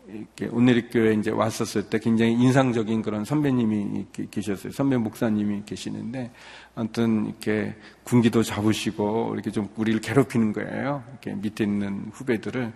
이렇게 0.09 0.47
오늘의 0.47 0.89
교회 0.91 1.13
이제 1.15 1.31
왔었을 1.31 1.89
때 1.89 1.99
굉장히 1.99 2.33
인상적인 2.33 3.03
그런 3.03 3.25
선배님이 3.25 4.07
계셨어요. 4.31 4.73
선배 4.73 4.97
목사님이 4.97 5.63
계시는데 5.65 6.31
아무튼 6.75 7.27
이렇게 7.27 7.75
군기도 8.05 8.43
잡으시고 8.43 9.35
이렇게 9.35 9.51
좀 9.51 9.69
우리를 9.77 10.01
괴롭히는 10.01 10.53
거예요. 10.53 11.05
이렇게 11.11 11.35
밑에 11.35 11.65
있는 11.65 12.11
후배들을 12.13 12.73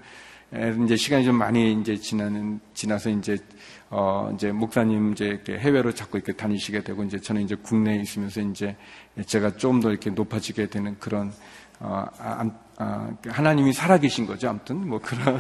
이제 0.84 0.94
시간이 0.94 1.24
좀 1.24 1.36
많이 1.36 1.72
이제 1.72 1.96
지나는 1.96 2.60
지나서 2.74 3.10
이제 3.10 3.36
어 3.90 4.30
이제 4.34 4.52
목사님 4.52 5.12
이제 5.12 5.24
이렇게 5.26 5.58
해외로 5.58 5.92
자꾸 5.92 6.16
이렇게 6.16 6.32
다니시게 6.32 6.84
되고 6.84 7.02
이제 7.02 7.18
저는 7.18 7.42
이제 7.42 7.56
국내에 7.56 7.96
있으면서 7.96 8.40
이제 8.40 8.76
제가 9.26 9.56
좀 9.56 9.80
더 9.80 9.90
이렇게 9.90 10.10
높아지게 10.10 10.66
되는 10.66 10.96
그런 11.00 11.32
어, 11.84 12.06
아, 12.18 12.50
아, 12.78 13.10
하나님이 13.28 13.72
살아계신 13.72 14.26
거죠. 14.26 14.48
아무튼 14.48 14.88
뭐 14.88 14.98
그런 14.98 15.38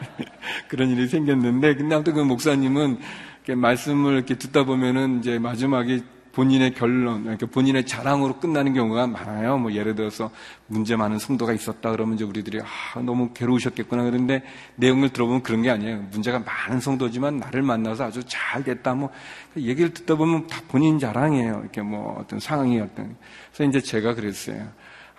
그런 0.68 0.88
일이 0.88 1.06
생겼는데 1.06 1.74
근데 1.76 1.94
아무튼 1.94 2.14
그 2.14 2.20
목사님은 2.20 2.98
이렇게 3.44 3.54
말씀을 3.54 4.14
이렇게 4.14 4.36
듣다 4.36 4.64
보면은 4.64 5.18
이제 5.18 5.38
마지막에 5.38 6.00
본인의 6.32 6.74
결론, 6.74 7.26
이렇게 7.26 7.46
본인의 7.46 7.86
자랑으로 7.86 8.40
끝나는 8.40 8.74
경우가 8.74 9.06
많아요. 9.06 9.56
뭐 9.56 9.72
예를 9.72 9.94
들어서 9.94 10.32
문제 10.66 10.96
많은 10.96 11.20
성도가 11.20 11.52
있었다 11.52 11.92
그러면 11.92 12.16
이제 12.16 12.24
우리들이 12.24 12.60
아, 12.60 13.00
너무 13.02 13.32
괴로우셨겠구나 13.32 14.02
그런데 14.02 14.42
내용을 14.74 15.10
들어보면 15.10 15.42
그런 15.44 15.62
게 15.62 15.70
아니에요. 15.70 16.08
문제가 16.10 16.40
많은 16.40 16.80
성도지만 16.80 17.36
나를 17.36 17.62
만나서 17.62 18.04
아주 18.04 18.22
잘 18.26 18.64
됐다. 18.64 18.94
뭐 18.94 19.10
얘기를 19.56 19.94
듣다 19.94 20.16
보면 20.16 20.48
다 20.48 20.60
본인 20.66 20.98
자랑이에요. 20.98 21.60
이렇게 21.62 21.82
뭐 21.82 22.18
어떤 22.18 22.40
상황이 22.40 22.80
어떤. 22.80 23.16
그래서 23.52 23.70
이제 23.70 23.80
제가 23.80 24.14
그랬어요. 24.14 24.66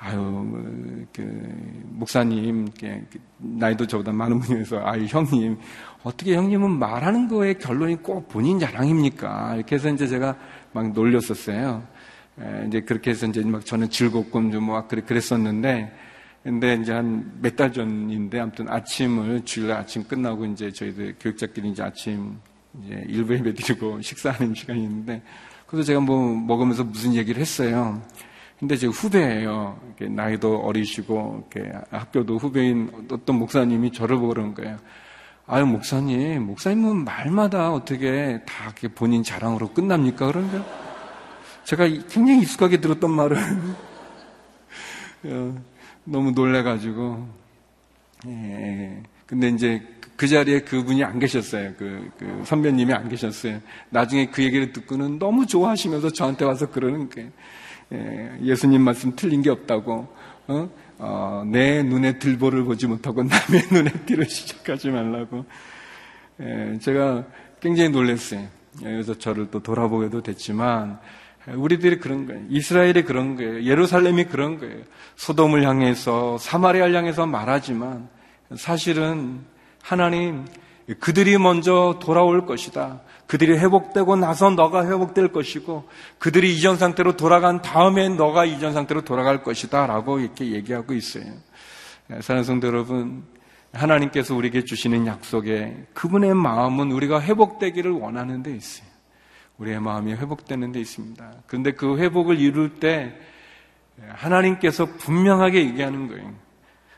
아유, 0.05 1.07
그, 1.12 1.21
목사님, 1.85 2.67
나이도 3.39 3.88
저보다 3.88 4.12
많은 4.12 4.39
분이서, 4.39 4.79
아유, 4.85 5.05
형님, 5.07 5.57
어떻게 6.03 6.35
형님은 6.35 6.77
말하는 6.77 7.27
거에 7.27 7.55
결론이 7.55 8.03
꼭 8.03 8.27
본인 8.27 8.59
자랑입니까? 8.59 9.55
이렇게 9.55 9.75
해서 9.75 9.89
이제 9.89 10.05
제가 10.05 10.38
막 10.74 10.91
놀렸었어요. 10.93 11.81
에, 12.39 12.67
이제 12.67 12.81
그렇게 12.81 13.09
해서 13.12 13.25
이제 13.25 13.41
막 13.41 13.65
저는 13.65 13.89
즐겁고 13.89 14.51
좀막 14.51 14.88
그랬었는데, 14.89 15.91
근데 16.43 16.75
이제 16.75 16.93
한 16.93 17.39
몇 17.41 17.55
달 17.55 17.74
전인데, 17.74 18.39
아무튼 18.39 18.69
아침을, 18.69 19.43
주일 19.43 19.71
아침 19.71 20.03
끝나고 20.03 20.45
이제 20.45 20.69
저희들 20.71 21.15
교육자끼리 21.19 21.71
이제 21.71 21.81
아침 21.81 22.38
이제 22.83 23.03
일부 23.07 23.33
예배 23.33 23.55
드리고 23.57 24.01
식사하는 24.01 24.53
시간이 24.53 24.83
있는데, 24.83 25.24
그래서 25.65 25.88
제가 25.88 26.00
뭐 26.00 26.35
먹으면서 26.35 26.83
무슨 26.83 27.15
얘기를 27.15 27.41
했어요. 27.41 28.00
근데 28.59 28.77
제 28.77 28.88
후배예요. 28.88 29.79
나이도 30.00 30.62
어리시고, 30.62 31.50
학교도 31.91 32.38
후배인 32.38 33.07
어떤 33.12 33.38
목사님이 33.38 33.91
저를 33.91 34.15
보고 34.17 34.29
그런 34.29 34.53
거예요. 34.53 34.77
아유, 35.47 35.65
목사님, 35.65 36.43
목사님은 36.43 37.03
말마다 37.03 37.71
어떻게 37.71 38.41
다 38.47 38.74
본인 38.95 39.24
자랑으로 39.24 39.74
끝납니까? 39.74 40.27
그런데 40.27 40.62
제가 41.65 41.85
굉장히 41.85 42.41
익숙하게 42.41 42.79
들었던 42.79 43.12
말을 43.12 43.38
어, 45.25 45.55
너무 46.05 46.31
놀래가지고, 46.31 47.27
예. 48.27 49.03
근데 49.25 49.50
이제 49.50 49.81
그 50.15 50.27
자리에 50.27 50.62
그분이 50.62 51.03
안 51.03 51.19
계셨어요. 51.19 51.74
그, 51.77 52.09
그 52.17 52.43
선배님이 52.45 52.93
안 52.93 53.09
계셨어요. 53.09 53.59
나중에 53.89 54.27
그 54.27 54.43
얘기를 54.43 54.71
듣고는 54.71 55.19
너무 55.19 55.45
좋아하시면서 55.45 56.12
저한테 56.12 56.45
와서 56.45 56.69
그러는 56.69 57.09
게 57.09 57.29
예, 57.92 58.56
수님 58.56 58.82
말씀 58.82 59.15
틀린 59.15 59.42
게 59.42 59.50
없다고. 59.50 60.08
어? 60.48 60.70
어, 60.98 61.44
내 61.46 61.84
눈에 61.84 62.20
들보를 62.20 62.63
보지 62.63 62.88
못하고 62.88 63.24
남의 63.24 63.68
눈에 63.72 63.92
띠를 64.06 64.25
시작하지 64.25 64.89
말라고. 64.89 65.46
예, 66.42 66.77
제가 66.80 67.25
굉장히 67.60 67.89
놀랐어요. 67.89 68.42
예, 68.82 68.84
그래서 68.84 69.18
저를 69.18 69.50
또 69.51 69.62
돌아보게도 69.62 70.22
됐지만, 70.22 71.00
우리들이 71.48 72.00
그런 72.00 72.25
거예요. 72.25 72.42
이스라엘이 72.50 73.04
그런 73.04 73.36
거예요. 73.36 73.63
예루살렘이 73.63 74.25
그런 74.25 74.58
거예요. 74.58 74.82
소돔을 75.15 75.63
향해서, 75.63 76.38
사마리아를 76.39 76.96
향해서 76.96 77.27
말하지만, 77.27 78.10
사실은 78.56 79.42
하나님, 79.82 80.46
그들이 81.00 81.38
먼저 81.38 82.00
돌아올 82.01 82.46
것이다. 82.46 83.01
그들이 83.27 83.58
회복되고 83.58 84.15
나서 84.15 84.50
너가 84.50 84.86
회복될 84.86 85.29
것이고 85.29 85.89
그들이 86.20 86.55
이전 86.55 86.77
상태로 86.77 87.17
돌아간 87.17 87.62
다음에 87.62 88.10
너가 88.10 88.46
이전 88.46 88.74
상태로 88.74 89.01
돌아갈 89.01 89.44
것이다 89.44 89.88
라고 89.88 90.20
이렇게 90.20 90.51
얘기하고 90.51 90.94
있어요. 90.94 91.25
네, 92.08 92.22
사랑하는 92.22 92.44
성도 92.44 92.67
여러분, 92.67 93.24
하나님께서 93.74 94.36
우리에게 94.36 94.63
주시는 94.63 95.08
약속에 95.08 95.88
그분의 95.94 96.36
마음은 96.36 96.91
우리가 96.91 97.22
회복되기를 97.22 97.91
원하는 97.91 98.44
데 98.44 98.55
있어요. 98.55 98.88
우리의 99.58 99.79
마음이 99.79 100.13
회복되는 100.13 100.72
데 100.72 100.79
있습니다. 100.79 101.32
그런데 101.48 101.72
그 101.72 101.98
회복을 101.98 102.39
이룰 102.39 102.79
때 102.79 103.15
하나님께서 104.10 104.86
분명하게 104.86 105.65
얘기하는 105.65 106.08
거예요. 106.08 106.34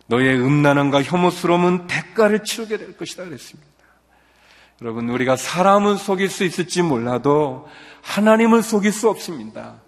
너의 0.07 0.39
음란함과 0.39 1.03
혐오스러움은 1.03 1.88
대가를 1.88 2.43
치르게 2.43 2.77
될 2.77 2.98
것이다 2.98 3.25
그랬습니다. 3.25 3.76
여러분, 4.84 5.10
우리가 5.10 5.38
사람은 5.38 5.98
속일 5.98 6.29
수 6.29 6.43
있을지 6.43 6.84
몰라도 6.84 7.67
하나님을 8.03 8.62
속일 8.62 8.91
수 8.91 9.10
없습니다. 9.10 9.81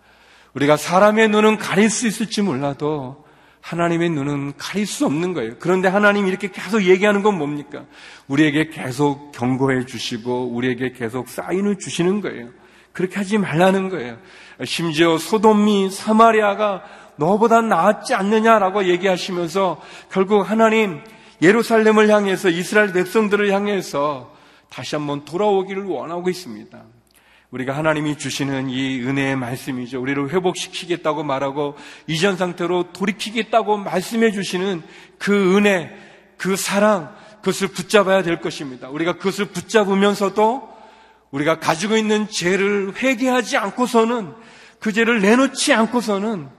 우리가 0.56 0.78
사람의 0.78 1.30
눈은 1.30 1.58
가릴 1.58 1.91
수 1.91 2.08
있을지 2.08 2.41
몰라도 2.41 3.23
하나님의 3.62 4.10
눈은 4.10 4.54
가릴 4.58 4.88
수 4.88 5.06
없는 5.06 5.34
거예요. 5.34 5.54
그런데 5.60 5.88
하나님이 5.88 6.28
이렇게 6.28 6.49
계속 6.49 6.86
얘기하는 6.86 7.21
건 7.21 7.38
뭡니까? 7.38 7.84
우리에게 8.28 8.69
계속 8.69 9.32
경고해 9.34 9.86
주시고 9.86 10.47
우리에게 10.56 10.93
계속 10.93 11.30
사인을 11.30 11.78
주시는 11.78 12.21
거예요. 12.21 12.49
그렇게 12.91 13.17
하지 13.17 13.38
말라는 13.38 13.89
거예요. 13.89 14.17
심지어 14.65 15.19
소돔이 15.19 15.91
사마리아가 15.91 16.82
너보다 17.15 17.62
나았지 17.62 18.15
않느냐라고 18.15 18.86
얘기하시면서 18.86 19.80
결국 20.12 20.49
하나님 20.49 21.02
예루살렘을 21.43 22.10
향해서 22.10 22.49
이스라엘 22.49 22.91
백성들을 22.91 23.52
향해서 23.52 24.38
다시 24.69 24.95
한번 24.95 25.25
돌아오기를 25.25 25.86
원하고 25.86 26.29
있습니다. 26.29 26.84
우리가 27.51 27.75
하나님이 27.75 28.17
주시는 28.17 28.69
이 28.69 29.01
은혜의 29.01 29.36
말씀이죠. 29.36 29.99
우리를 29.99 30.32
회복시키겠다고 30.32 31.23
말하고 31.23 31.75
이전 32.05 32.38
상태로 32.38 32.93
돌이키겠다고 32.93 33.77
말씀해 33.77 34.32
주시는 34.32 34.84
그 35.17 35.58
은혜, 35.58 35.91
그 36.38 36.55
사랑, 36.55 37.15
그것을 37.38 37.69
붙잡아야 37.69 38.21
될 38.21 38.39
것입니다. 38.39 38.89
우리가 38.89 39.13
그것을 39.13 39.45
붙잡으면서도 39.45 40.69
우리가 41.32 41.60
가지고 41.60 41.97
있는 41.97 42.27
죄를 42.27 42.93
회개하지 42.95 43.58
않고서는 43.58 44.34
그 44.79 44.91
죄를 44.91 45.21
내놓지 45.21 45.73
않고서는 45.73 46.49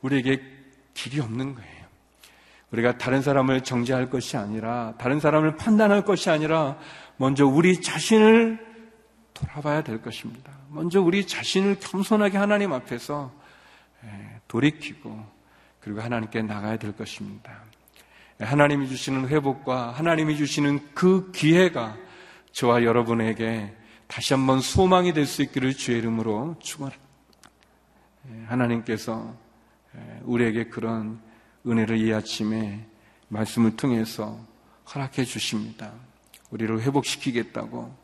우리에게 0.00 0.40
길이 0.94 1.20
없는 1.20 1.54
거예요. 1.54 1.78
우리가 2.70 2.98
다른 2.98 3.22
사람을 3.22 3.62
정죄할 3.62 4.10
것이 4.10 4.36
아니라 4.36 4.94
다른 4.98 5.20
사람을 5.20 5.56
판단할 5.56 6.04
것이 6.04 6.28
아니라 6.30 6.76
먼저 7.18 7.46
우리 7.46 7.80
자신을 7.80 8.66
돌아봐야 9.34 9.82
될 9.82 10.00
것입니다. 10.00 10.52
먼저 10.70 11.00
우리 11.00 11.26
자신을 11.26 11.78
겸손하게 11.80 12.38
하나님 12.38 12.72
앞에서 12.72 13.32
예, 14.04 14.40
돌이키고 14.48 15.26
그리고 15.80 16.00
하나님께 16.00 16.42
나가야 16.42 16.78
될 16.78 16.96
것입니다. 16.96 17.52
예, 18.40 18.44
하나님이 18.44 18.88
주시는 18.88 19.28
회복과 19.28 19.90
하나님이 19.92 20.36
주시는 20.36 20.94
그 20.94 21.30
기회가 21.32 21.96
저와 22.52 22.84
여러분에게 22.84 23.74
다시 24.06 24.32
한번 24.32 24.60
소망이 24.60 25.12
될 25.12 25.26
수 25.26 25.42
있기를 25.42 25.74
주의 25.74 25.98
이름으로 25.98 26.56
축원합니다. 26.60 27.08
예, 28.30 28.44
하나님께서 28.46 29.36
우리에게 30.22 30.64
그런 30.68 31.20
은혜를 31.66 31.98
이 31.98 32.14
아침에 32.14 32.86
말씀을 33.28 33.76
통해서 33.76 34.38
허락해 34.94 35.24
주십니다. 35.24 35.92
우리를 36.50 36.80
회복시키겠다고, 36.80 37.94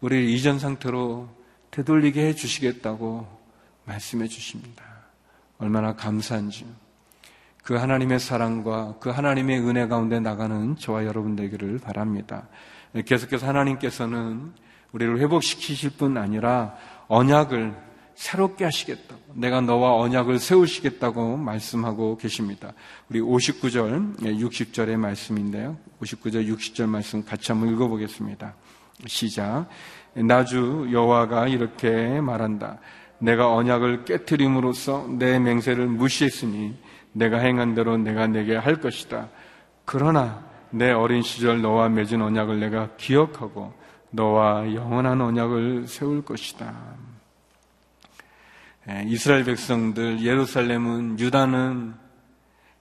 우리를 0.00 0.24
이전 0.24 0.58
상태로 0.58 1.28
되돌리게 1.70 2.26
해 2.26 2.34
주시겠다고 2.34 3.26
말씀해 3.84 4.28
주십니다. 4.28 4.84
얼마나 5.58 5.94
감사한지. 5.94 6.66
그 7.62 7.74
하나님의 7.74 8.18
사랑과 8.18 8.96
그 8.98 9.10
하나님의 9.10 9.60
은혜 9.60 9.86
가운데 9.86 10.18
나가는 10.18 10.76
저와 10.76 11.04
여러분 11.04 11.36
되기를 11.36 11.78
바랍니다. 11.78 12.48
계속해서 13.06 13.46
하나님께서는 13.46 14.52
우리를 14.92 15.18
회복시키실 15.20 15.90
뿐 15.90 16.18
아니라 16.18 16.76
언약을 17.08 17.74
새롭게 18.14 18.64
하시겠다고, 18.64 19.20
내가 19.34 19.60
너와 19.60 19.96
언약을 19.96 20.38
세우시겠다고 20.38 21.36
말씀하고 21.36 22.16
계십니다. 22.16 22.72
우리 23.08 23.20
59절, 23.20 24.18
60절의 24.18 24.96
말씀인데요. 24.96 25.76
59절, 26.00 26.48
60절 26.48 26.88
말씀 26.88 27.24
같이 27.24 27.52
한번 27.52 27.72
읽어보겠습니다. 27.72 28.54
시작. 29.06 29.66
나주 30.14 30.88
여호와가 30.92 31.48
이렇게 31.48 32.20
말한다. 32.20 32.78
내가 33.18 33.52
언약을 33.54 34.04
깨뜨림으로써 34.04 35.06
내 35.18 35.38
맹세를 35.38 35.86
무시했으니 35.86 36.76
내가 37.12 37.38
행한 37.38 37.74
대로 37.74 37.96
내가 37.96 38.26
내게 38.26 38.56
할 38.56 38.80
것이다. 38.80 39.28
그러나 39.84 40.44
내 40.70 40.90
어린 40.90 41.22
시절 41.22 41.62
너와 41.62 41.88
맺은 41.88 42.20
언약을 42.20 42.60
내가 42.60 42.90
기억하고 42.96 43.72
너와 44.10 44.74
영원한 44.74 45.20
언약을 45.20 45.86
세울 45.86 46.24
것이다. 46.24 46.74
예, 48.88 49.04
이스라엘 49.06 49.44
백성들, 49.44 50.22
예루살렘은, 50.22 51.20
유다는 51.20 51.94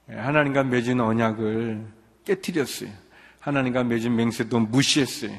하나님과 0.10 0.64
맺은 0.64 1.00
언약을 1.00 1.86
깨뜨렸어요. 2.26 2.90
하나님과 3.40 3.84
맺은 3.84 4.16
맹세도 4.16 4.60
무시했어요. 4.62 5.32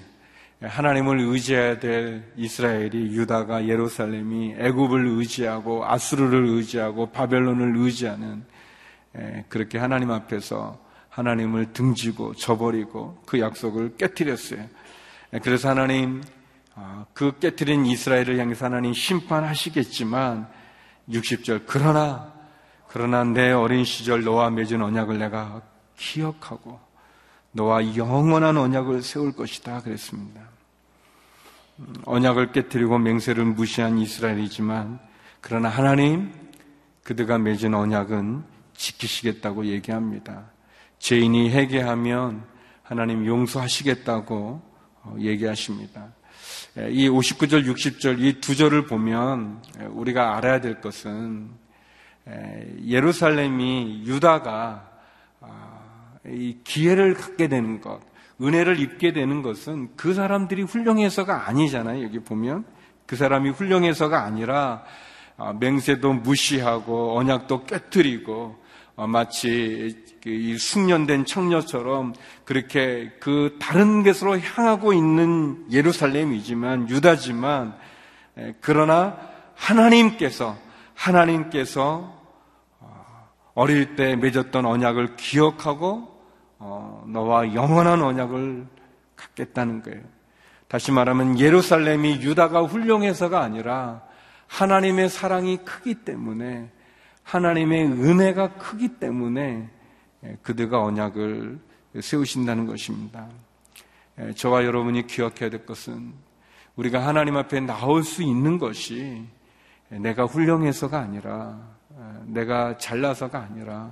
예, 0.62 0.66
하나님을 0.66 1.18
의지해야 1.18 1.80
될 1.80 2.32
이스라엘이 2.36 3.12
유다가 3.12 3.66
예루살렘이 3.66 4.54
애굽을 4.56 5.04
의지하고 5.04 5.84
아수르를 5.84 6.46
의지하고 6.46 7.10
바벨론을 7.10 7.76
의지하는 7.78 8.44
예, 9.18 9.44
그렇게 9.48 9.78
하나님 9.78 10.12
앞에서 10.12 10.80
하나님을 11.08 11.72
등지고 11.72 12.34
저버리고 12.34 13.20
그 13.26 13.40
약속을 13.40 13.96
깨뜨렸어요. 13.96 14.64
그래서 15.42 15.70
하나님 15.70 16.22
아, 16.22 16.41
그 17.12 17.38
깨뜨린 17.38 17.86
이스라엘을 17.86 18.38
향해서 18.38 18.66
하나님 18.66 18.94
심판하시겠지만 18.94 20.48
60절 21.08 21.64
그러나 21.66 22.32
그러나 22.88 23.24
내 23.24 23.52
어린 23.52 23.84
시절 23.84 24.22
너와 24.22 24.50
맺은 24.50 24.82
언약을 24.82 25.18
내가 25.18 25.62
기억하고 25.96 26.80
너와 27.52 27.96
영원한 27.96 28.56
언약을 28.56 29.02
세울 29.02 29.32
것이다 29.32 29.82
그랬습니다. 29.82 30.40
음, 31.78 31.94
언약을 32.04 32.52
깨뜨리고 32.52 32.98
맹세를 32.98 33.44
무시한 33.44 33.98
이스라엘이지만 33.98 35.00
그러나 35.40 35.68
하나님 35.68 36.32
그들과 37.02 37.38
맺은 37.38 37.74
언약은 37.74 38.44
지키시겠다고 38.74 39.66
얘기합니다. 39.66 40.44
죄인이 40.98 41.50
회개하면 41.50 42.44
하나님 42.82 43.26
용서하시겠다고 43.26 44.62
어, 45.04 45.16
얘기하십니다. 45.18 46.12
이 46.74 47.06
59절, 47.06 47.66
60절 47.66 48.20
이 48.20 48.40
두 48.40 48.56
절을 48.56 48.86
보면 48.86 49.62
우리가 49.90 50.36
알아야 50.38 50.62
될 50.62 50.80
것은 50.80 51.50
예루살렘이 52.86 54.04
유다가 54.06 54.88
아, 55.40 55.80
이 56.26 56.56
기회를 56.64 57.14
갖게 57.14 57.48
되는 57.48 57.80
것, 57.80 58.00
은혜를 58.40 58.80
입게 58.80 59.12
되는 59.12 59.42
것은 59.42 59.90
그 59.96 60.14
사람들이 60.14 60.62
훌륭해서가 60.62 61.48
아니잖아요. 61.48 62.04
여기 62.04 62.20
보면 62.20 62.64
그 63.06 63.16
사람이 63.16 63.50
훌륭해서가 63.50 64.22
아니라 64.22 64.82
아, 65.36 65.52
맹세도 65.52 66.12
무시하고 66.14 67.18
언약도 67.18 67.64
깨뜨리고 67.64 68.32
어, 68.32 68.61
마치 68.96 70.04
그이 70.22 70.56
숙련된 70.58 71.24
청녀처럼 71.24 72.14
그렇게 72.44 73.10
그 73.20 73.56
다른 73.60 74.02
곳으로 74.02 74.38
향하고 74.38 74.92
있는 74.92 75.64
예루살렘이지만 75.70 76.88
유다지만 76.88 77.76
그러나 78.60 79.18
하나님께서 79.54 80.56
하나님께서 80.94 82.20
어, 82.80 83.30
어릴 83.54 83.96
때 83.96 84.16
맺었던 84.16 84.64
언약을 84.64 85.16
기억하고 85.16 86.08
어, 86.58 87.04
너와 87.08 87.54
영원한 87.54 88.02
언약을 88.02 88.66
갖겠다는 89.16 89.82
거예요. 89.82 90.00
다시 90.68 90.92
말하면 90.92 91.38
예루살렘이 91.38 92.22
유다가 92.22 92.62
훌륭해서가 92.62 93.40
아니라 93.40 94.02
하나님의 94.46 95.08
사랑이 95.08 95.58
크기 95.58 95.94
때문에 95.96 96.70
하나님의 97.22 97.84
은혜가 97.86 98.54
크기 98.54 98.88
때문에 98.98 99.68
그들과 100.42 100.82
언약을 100.82 101.58
세우신다는 102.00 102.66
것입니다. 102.66 103.28
저와 104.36 104.64
여러분이 104.64 105.06
기억해야 105.06 105.50
될 105.50 105.64
것은 105.66 106.12
우리가 106.76 107.06
하나님 107.06 107.36
앞에 107.36 107.60
나올 107.60 108.02
수 108.02 108.22
있는 108.22 108.58
것이 108.58 109.26
내가 109.88 110.24
훌륭해서가 110.24 110.98
아니라 110.98 111.58
내가 112.24 112.78
잘나서가 112.78 113.40
아니라 113.40 113.90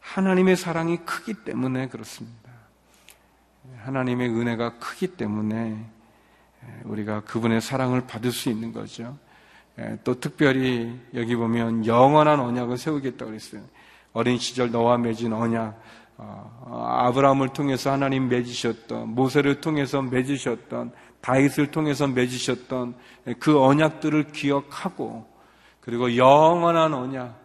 하나님의 0.00 0.56
사랑이 0.56 0.98
크기 0.98 1.32
때문에 1.32 1.88
그렇습니다. 1.88 2.50
하나님의 3.78 4.28
은혜가 4.28 4.78
크기 4.78 5.06
때문에 5.08 5.82
우리가 6.84 7.22
그분의 7.22 7.60
사랑을 7.60 8.06
받을 8.06 8.32
수 8.32 8.50
있는 8.50 8.72
거죠. 8.72 9.18
또 10.04 10.20
특별히 10.20 10.98
여기 11.14 11.34
보면 11.34 11.86
영원한 11.86 12.40
언약을 12.40 12.78
세우겠다고 12.78 13.30
그랬어요. 13.30 13.62
어린 14.12 14.38
시절 14.38 14.70
너와 14.70 14.98
맺은 14.98 15.32
언약, 15.32 15.80
어, 16.16 16.86
아브라함을 17.00 17.48
통해서 17.48 17.90
하나님 17.90 18.28
맺으셨던, 18.28 19.14
모세를 19.14 19.60
통해서 19.60 20.00
맺으셨던, 20.00 20.92
다윗을 21.20 21.70
통해서 21.72 22.06
맺으셨던 22.06 22.94
그 23.40 23.60
언약들을 23.60 24.30
기억하고, 24.32 25.26
그리고 25.80 26.16
영원한 26.16 26.94
언약, 26.94 27.42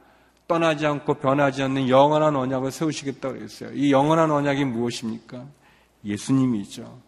떠나지 0.47 0.85
않고 0.85 1.15
변하지 1.15 1.63
않는 1.63 1.89
영원한 1.89 2.35
언약을 2.35 2.71
세우시겠다고 2.71 3.35
그랬어요. 3.35 3.71
이 3.73 3.91
영원한 3.91 4.31
언약이 4.31 4.65
무엇입니까? 4.65 5.45
예수님이죠. 6.03 7.01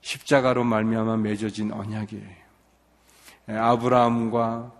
십자가로 0.00 0.64
말미암아 0.64 1.16
맺어진 1.18 1.72
언약이에요. 1.72 2.41
아브라함과 3.56 4.72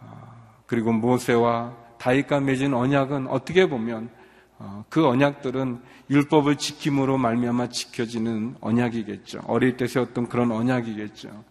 아, 0.00 0.32
그리고 0.66 0.92
모세와 0.92 1.74
다윗과 1.98 2.40
맺은 2.40 2.74
언약은 2.74 3.28
어떻게 3.28 3.68
보면 3.68 4.10
어, 4.58 4.84
그 4.88 5.06
언약들은 5.06 5.80
율법을 6.10 6.56
지킴으로 6.56 7.18
말미암아 7.18 7.68
지켜지는 7.68 8.56
언약이겠죠. 8.60 9.40
어릴 9.46 9.76
때 9.76 9.86
세웠던 9.86 10.28
그런 10.28 10.52
언약이겠죠. 10.52 11.44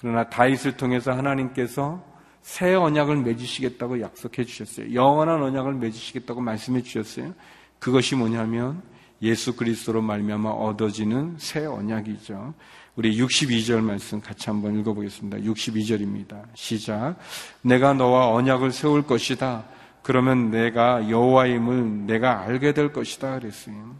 그러나 0.00 0.28
다윗을 0.28 0.76
통해서 0.76 1.12
하나님께서 1.12 2.02
새 2.42 2.74
언약을 2.74 3.16
맺으시겠다고 3.16 4.00
약속해 4.00 4.44
주셨어요. 4.44 4.94
영원한 4.94 5.42
언약을 5.42 5.74
맺으시겠다고 5.74 6.40
말씀해 6.40 6.82
주셨어요. 6.82 7.34
그것이 7.78 8.16
뭐냐면 8.16 8.82
예수 9.22 9.56
그리스도로 9.56 10.00
말미암아 10.02 10.50
얻어지는 10.50 11.36
새 11.38 11.66
언약이죠. 11.66 12.54
우리 12.98 13.16
62절 13.16 13.80
말씀 13.80 14.20
같이 14.20 14.50
한번 14.50 14.76
읽어보겠습니다. 14.80 15.38
62절입니다. 15.38 16.42
시작. 16.54 17.14
내가 17.62 17.94
너와 17.94 18.32
언약을 18.32 18.72
세울 18.72 19.06
것이다. 19.06 19.66
그러면 20.02 20.50
내가 20.50 21.08
여호와임을 21.08 22.06
내가 22.08 22.40
알게 22.40 22.74
될 22.74 22.92
것이다 22.92 23.38
그랬어요. 23.38 23.94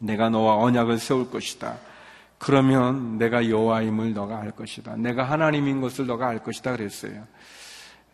내가 0.00 0.30
너와 0.30 0.56
언약을 0.56 0.98
세울 0.98 1.30
것이다. 1.30 1.78
그러면 2.38 3.18
내가 3.18 3.48
여호와임을 3.48 4.14
너가 4.14 4.40
알 4.40 4.50
것이다. 4.50 4.96
내가 4.96 5.22
하나님인 5.22 5.80
것을 5.80 6.08
너가 6.08 6.26
알 6.26 6.42
것이다 6.42 6.72
그랬어요. 6.72 7.24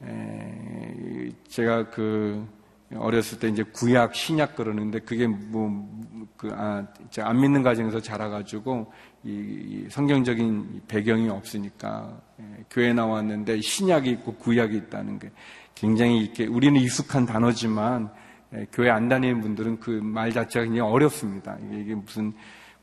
에, 0.03 1.31
제가 1.49 1.88
그 1.88 2.47
어렸을 2.95 3.38
때 3.38 3.49
이제 3.49 3.62
구약 3.62 4.14
신약 4.14 4.55
그러는데 4.55 5.01
그게 5.01 5.27
뭐그 5.27 6.51
아, 6.53 6.87
안 7.21 7.40
믿는 7.40 7.62
가정에서 7.62 8.01
자라가지고 8.01 8.93
이, 9.24 9.30
이 9.30 9.87
성경적인 9.90 10.82
배경이 10.88 11.28
없으니까 11.28 12.20
에, 12.40 12.64
교회 12.70 12.92
나왔는데 12.92 13.60
신약이 13.60 14.10
있고 14.10 14.34
구약이 14.34 14.76
있다는 14.76 15.18
게 15.18 15.30
굉장히 15.74 16.24
이렇게 16.24 16.46
우리는 16.46 16.78
익숙한 16.80 17.26
단어지만 17.26 18.10
에, 18.52 18.66
교회 18.72 18.90
안 18.90 19.08
다니는 19.08 19.40
분들은 19.40 19.80
그 19.80 19.90
말 19.90 20.32
자체가 20.32 20.64
굉장히 20.64 20.88
어렵습니다. 20.90 21.56
이게, 21.72 21.94
무슨 21.94 22.32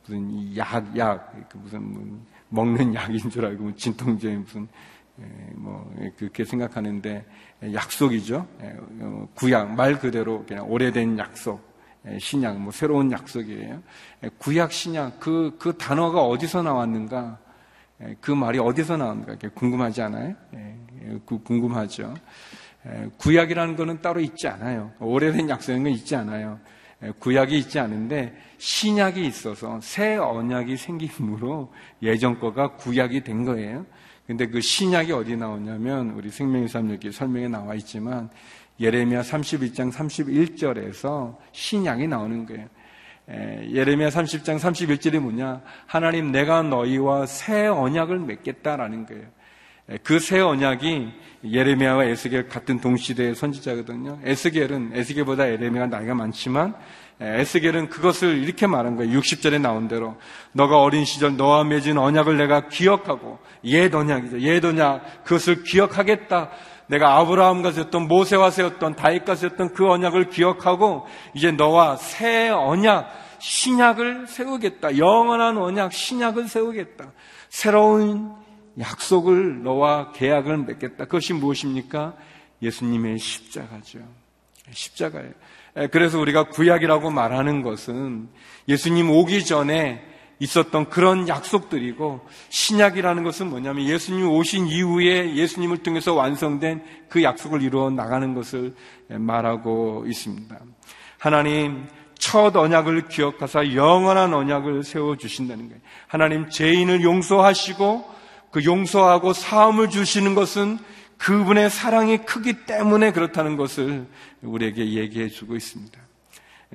무슨 0.03 0.57
약, 0.57 0.97
약, 0.97 1.49
그 1.49 1.57
무슨 1.57 1.93
뭐 1.93 2.25
먹는 2.49 2.93
약인 2.95 3.29
줄 3.29 3.45
알고 3.45 3.63
뭐 3.63 3.75
진통제 3.75 4.35
무슨 4.37 4.67
뭐 5.53 5.93
그렇게 6.17 6.43
생각하는데 6.43 7.25
약속이죠. 7.73 8.47
어, 8.59 9.27
구약 9.35 9.75
말 9.75 9.99
그대로 9.99 10.43
그냥 10.45 10.69
오래된 10.69 11.17
약속. 11.19 11.70
신약 12.19 12.59
뭐 12.59 12.71
새로운 12.71 13.11
약속이에요. 13.11 13.81
구약 14.39 14.71
신약 14.71 15.19
그그 15.19 15.57
그 15.59 15.77
단어가 15.77 16.23
어디서 16.23 16.63
나왔는가? 16.63 17.37
그 18.19 18.31
말이 18.31 18.57
어디서 18.57 18.97
나왔는가? 18.97 19.35
궁금하지 19.53 20.01
않아요? 20.01 20.35
궁금하죠. 21.43 22.13
구약이라는 23.17 23.75
거는 23.75 24.01
따로 24.01 24.19
있지 24.19 24.47
않아요. 24.47 24.91
오래된 24.99 25.49
약속인 25.49 25.83
건 25.83 25.91
있지 25.91 26.15
않아요. 26.15 26.59
구약이 27.19 27.57
있지 27.59 27.79
않은데 27.79 28.35
신약이 28.57 29.25
있어서 29.25 29.79
새 29.81 30.17
언약이 30.17 30.77
생김으로 30.77 31.71
예전 32.01 32.39
거가 32.39 32.75
구약이 32.75 33.23
된 33.23 33.45
거예요. 33.45 33.85
근데 34.31 34.47
그 34.47 34.61
신약이 34.61 35.11
어디 35.11 35.35
나오냐면 35.35 36.11
우리 36.11 36.29
생명의 36.29 36.69
삶 36.69 36.89
여기 36.89 37.11
설명에 37.11 37.49
나와 37.49 37.75
있지만 37.75 38.29
예레미야 38.79 39.23
31장 39.23 39.91
31절에서 39.91 41.35
신약이 41.51 42.07
나오는 42.07 42.45
거예요. 42.45 42.65
예레미야 43.27 44.07
30장 44.07 44.57
31절이 44.57 45.19
뭐냐? 45.19 45.61
하나님 45.85 46.31
내가 46.31 46.61
너희와 46.63 47.25
새 47.25 47.67
언약을 47.67 48.19
맺겠다라는 48.19 49.05
거예요. 49.05 49.25
그 50.01 50.17
새 50.17 50.39
언약이 50.39 51.11
예레미야와 51.43 52.05
에스겔 52.05 52.47
같은 52.47 52.79
동시대의 52.79 53.35
선지자거든요. 53.35 54.21
에스겔은 54.23 54.91
에스겔보다 54.93 55.51
예레미야가 55.51 55.97
나이가 55.97 56.15
많지만 56.15 56.73
에스겔은 57.21 57.89
그것을 57.89 58.43
이렇게 58.43 58.65
말한 58.65 58.95
거예요. 58.95 59.19
60절에 59.19 59.61
나온 59.61 59.87
대로 59.87 60.17
너가 60.53 60.81
어린 60.81 61.05
시절 61.05 61.37
너와 61.37 61.63
맺은 61.63 61.97
언약을 61.97 62.37
내가 62.37 62.67
기억하고 62.67 63.37
옛 63.65 63.93
언약이죠. 63.93 64.39
옛 64.41 64.65
언약 64.65 65.23
그것을 65.23 65.63
기억하겠다. 65.63 66.49
내가 66.87 67.19
아브라함과 67.19 67.71
세웠던 67.71 68.07
모세와 68.07 68.49
세웠던 68.49 68.95
다윗과 68.95 69.35
세웠던 69.35 69.73
그 69.73 69.87
언약을 69.89 70.29
기억하고 70.29 71.05
이제 71.35 71.51
너와 71.51 71.95
새 71.95 72.49
언약 72.49 73.07
신약을 73.39 74.27
세우겠다. 74.27 74.97
영원한 74.97 75.57
언약 75.57 75.93
신약을 75.93 76.47
세우겠다. 76.47 77.11
새로운 77.49 78.33
약속을 78.79 79.63
너와 79.63 80.11
계약을 80.11 80.57
맺겠다. 80.57 81.05
그것이 81.05 81.33
무엇입니까? 81.33 82.13
예수님의 82.61 83.19
십자가죠. 83.19 83.99
십자가예요. 84.71 85.31
그래서 85.91 86.19
우리가 86.19 86.49
구약이라고 86.49 87.11
말하는 87.11 87.61
것은 87.61 88.27
예수님 88.67 89.09
오기 89.09 89.45
전에 89.45 90.05
있었던 90.39 90.89
그런 90.89 91.27
약속들이고 91.27 92.21
신약이라는 92.49 93.23
것은 93.23 93.49
뭐냐면 93.49 93.85
예수님 93.85 94.27
오신 94.27 94.67
이후에 94.67 95.35
예수님을 95.35 95.77
통해서 95.77 96.13
완성된 96.15 96.83
그 97.09 97.21
약속을 97.21 97.61
이루어 97.61 97.91
나가는 97.91 98.33
것을 98.33 98.73
말하고 99.07 100.05
있습니다. 100.07 100.59
하나님 101.19 101.87
첫 102.17 102.55
언약을 102.55 103.07
기억하사 103.07 103.73
영원한 103.73 104.33
언약을 104.33 104.83
세워 104.83 105.15
주신다는 105.15 105.67
거예요. 105.69 105.81
하나님 106.07 106.49
죄인을 106.49 107.03
용서하시고 107.03 108.05
그 108.51 108.65
용서하고 108.65 109.33
사함을 109.33 109.89
주시는 109.89 110.35
것은 110.35 110.79
그분의 111.21 111.69
사랑이 111.69 112.17
크기 112.25 112.65
때문에 112.65 113.11
그렇다는 113.11 113.55
것을 113.55 114.07
우리에게 114.41 114.93
얘기해 114.93 115.29
주고 115.29 115.55
있습니다. 115.55 115.99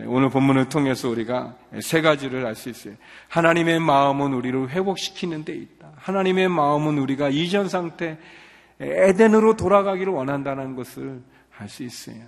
오늘 0.06 0.30
본문을 0.30 0.68
통해서 0.68 1.08
우리가 1.08 1.56
세 1.82 2.00
가지를 2.00 2.46
알 2.46 2.54
수 2.54 2.68
있어요. 2.68 2.94
하나님의 3.26 3.80
마음은 3.80 4.34
우리를 4.34 4.70
회복시키는 4.70 5.44
데 5.44 5.52
있다. 5.52 5.90
하나님의 5.96 6.48
마음은 6.48 6.98
우리가 6.98 7.28
이전 7.28 7.68
상태 7.68 8.18
에덴으로 8.78 9.56
돌아가기를 9.56 10.12
원한다는 10.12 10.76
것을 10.76 11.22
알 11.58 11.68
수 11.68 11.82
있어요. 11.82 12.22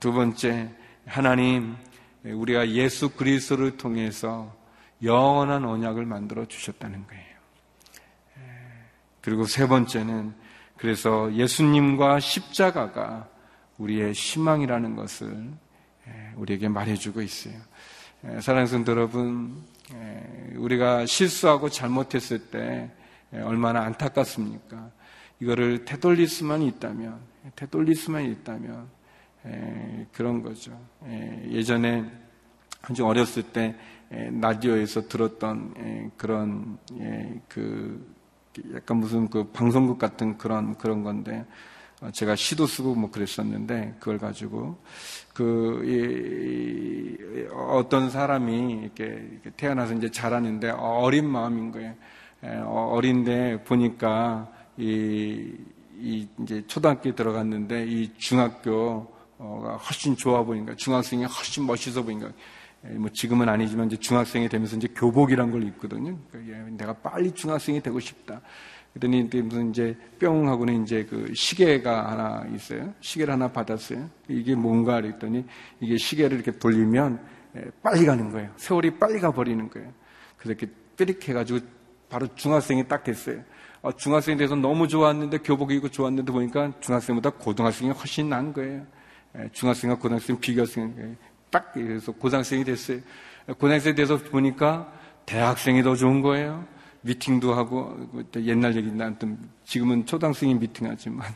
두 0.00 0.12
번째, 0.12 0.70
하나님, 1.04 1.76
우리가 2.24 2.70
예수 2.70 3.10
그리스도를 3.10 3.76
통해서 3.76 4.56
영원한 5.02 5.66
언약을 5.66 6.06
만들어 6.06 6.46
주셨다는 6.46 7.06
거예요. 7.06 7.26
그리고 9.20 9.44
세 9.44 9.66
번째는 9.66 10.45
그래서 10.76 11.32
예수님과 11.32 12.20
십자가가 12.20 13.28
우리의 13.78 14.12
희망이라는 14.12 14.96
것을 14.96 15.50
우리에게 16.36 16.68
말해주고 16.68 17.22
있어요. 17.22 17.54
사랑하는 18.40 18.66
성도 18.66 18.92
여러분, 18.92 19.62
우리가 20.56 21.06
실수하고 21.06 21.68
잘못했을 21.68 22.50
때 22.50 22.90
얼마나 23.32 23.82
안타깝습니까? 23.82 24.90
이거를 25.40 25.84
되돌릴 25.84 26.28
수만 26.28 26.62
있다면, 26.62 27.20
되돌릴 27.56 27.94
수만 27.94 28.24
있다면 28.24 28.88
그런 30.12 30.42
거죠. 30.42 30.78
예전에 31.50 32.04
아주 32.82 33.04
어렸을 33.04 33.42
때 33.42 33.74
라디오에서 34.10 35.08
들었던 35.08 36.12
그런 36.16 36.78
그 37.48 38.15
약간 38.74 38.98
무슨 38.98 39.28
그 39.28 39.44
방송국 39.44 39.98
같은 39.98 40.38
그런 40.38 40.76
그런 40.76 41.02
건데 41.02 41.44
어, 42.00 42.10
제가 42.10 42.36
시도 42.36 42.66
쓰고 42.66 42.94
뭐 42.94 43.10
그랬었는데 43.10 43.96
그걸 43.98 44.18
가지고 44.18 44.76
그 45.32 45.82
이, 45.84 47.46
어떤 47.52 48.10
사람이 48.10 48.80
이렇게, 48.82 49.40
태어나서 49.56 49.94
이제 49.94 50.10
자라는데 50.10 50.70
어린 50.70 51.28
마음인 51.28 51.72
거예요. 51.72 51.94
어, 52.42 52.90
어린데 52.92 53.64
보니까 53.64 54.48
이, 54.76 55.54
이 55.98 56.28
이제 56.42 56.62
초등학교에 56.66 57.14
들어갔는데 57.14 57.86
이 57.86 58.12
중학교가 58.18 59.76
훨씬 59.76 60.16
좋아 60.16 60.42
보니까 60.42 60.74
중학생이 60.76 61.24
훨씬 61.24 61.66
멋있어 61.66 62.02
보니까 62.02 62.30
뭐 62.92 63.10
지금은 63.10 63.48
아니지만 63.48 63.86
이제 63.86 63.96
중학생이 63.96 64.48
되면서 64.48 64.76
이제 64.76 64.88
교복이란 64.94 65.50
걸 65.50 65.64
입거든요. 65.64 66.16
그러니까 66.30 66.70
내가 66.70 66.92
빨리 66.92 67.32
중학생이 67.32 67.82
되고 67.82 67.98
싶다. 68.00 68.40
그랬더니 68.92 69.24
무슨 69.42 69.70
이제 69.70 69.96
뿅 70.18 70.48
하고는 70.48 70.82
이제 70.82 71.04
그 71.04 71.30
시계가 71.34 72.10
하나 72.10 72.46
있어요. 72.54 72.94
시계를 73.00 73.34
하나 73.34 73.52
받았어요. 73.52 74.08
이게 74.28 74.54
뭔가 74.54 75.00
그랬더니 75.00 75.44
이게 75.80 75.96
시계를 75.98 76.36
이렇게 76.38 76.58
돌리면 76.58 77.20
빨리 77.82 78.06
가는 78.06 78.30
거예요. 78.30 78.50
세월이 78.56 78.98
빨리 78.98 79.20
가버리는 79.20 79.68
거예요. 79.68 79.92
그래서 80.38 80.58
이렇게 80.58 80.72
삐릭 80.96 81.28
해가지고 81.28 81.60
바로 82.08 82.26
중학생이 82.34 82.88
딱 82.88 83.04
됐어요. 83.04 83.42
어, 83.82 83.92
중학생이 83.92 84.38
돼서 84.38 84.56
너무 84.56 84.88
좋았는데 84.88 85.38
교복 85.38 85.72
입고 85.72 85.90
좋았는데 85.90 86.32
보니까 86.32 86.72
중학생보다 86.80 87.30
고등학생이 87.30 87.90
훨씬 87.90 88.28
나은 88.28 88.52
거예요. 88.52 88.86
중학생과 89.52 89.98
고등학생 89.98 90.40
비교생 90.40 91.16
딱 91.50 91.72
그래서 91.72 92.12
고등학생이 92.12 92.64
됐어요. 92.64 93.00
고등학생이 93.46 93.94
돼서 93.94 94.16
보니까 94.18 94.92
대학생이 95.26 95.82
더 95.82 95.94
좋은 95.96 96.20
거예요. 96.22 96.64
미팅도 97.02 97.54
하고 97.54 97.96
옛날 98.36 98.74
얘기 98.76 98.90
나한테 98.90 99.36
지금은 99.64 100.06
초등학생이 100.06 100.54
미팅하지만 100.54 101.26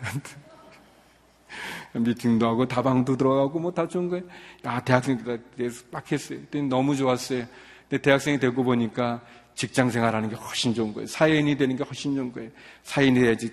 미팅도 1.94 2.46
하고 2.46 2.66
다방도 2.66 3.16
들어가고 3.16 3.58
뭐 3.60 3.70
다 3.72 3.86
좋은 3.86 4.08
거예요. 4.08 4.24
아 4.64 4.80
대학생이 4.80 5.18
돼서 5.56 5.84
빡 5.90 6.10
했어요. 6.10 6.38
너무 6.68 6.96
좋았어요. 6.96 7.44
근데 7.88 8.02
대학생이 8.02 8.38
되고 8.38 8.62
보니까 8.62 9.20
직장 9.54 9.90
생활하는 9.90 10.28
게 10.28 10.36
훨씬 10.36 10.74
좋은 10.74 10.92
거예요. 10.92 11.06
사회인이 11.06 11.56
되는 11.56 11.76
게 11.76 11.84
훨씬 11.84 12.14
좋은 12.14 12.32
거예요. 12.32 12.50
사회인이 12.82 13.20
돼야지 13.20 13.50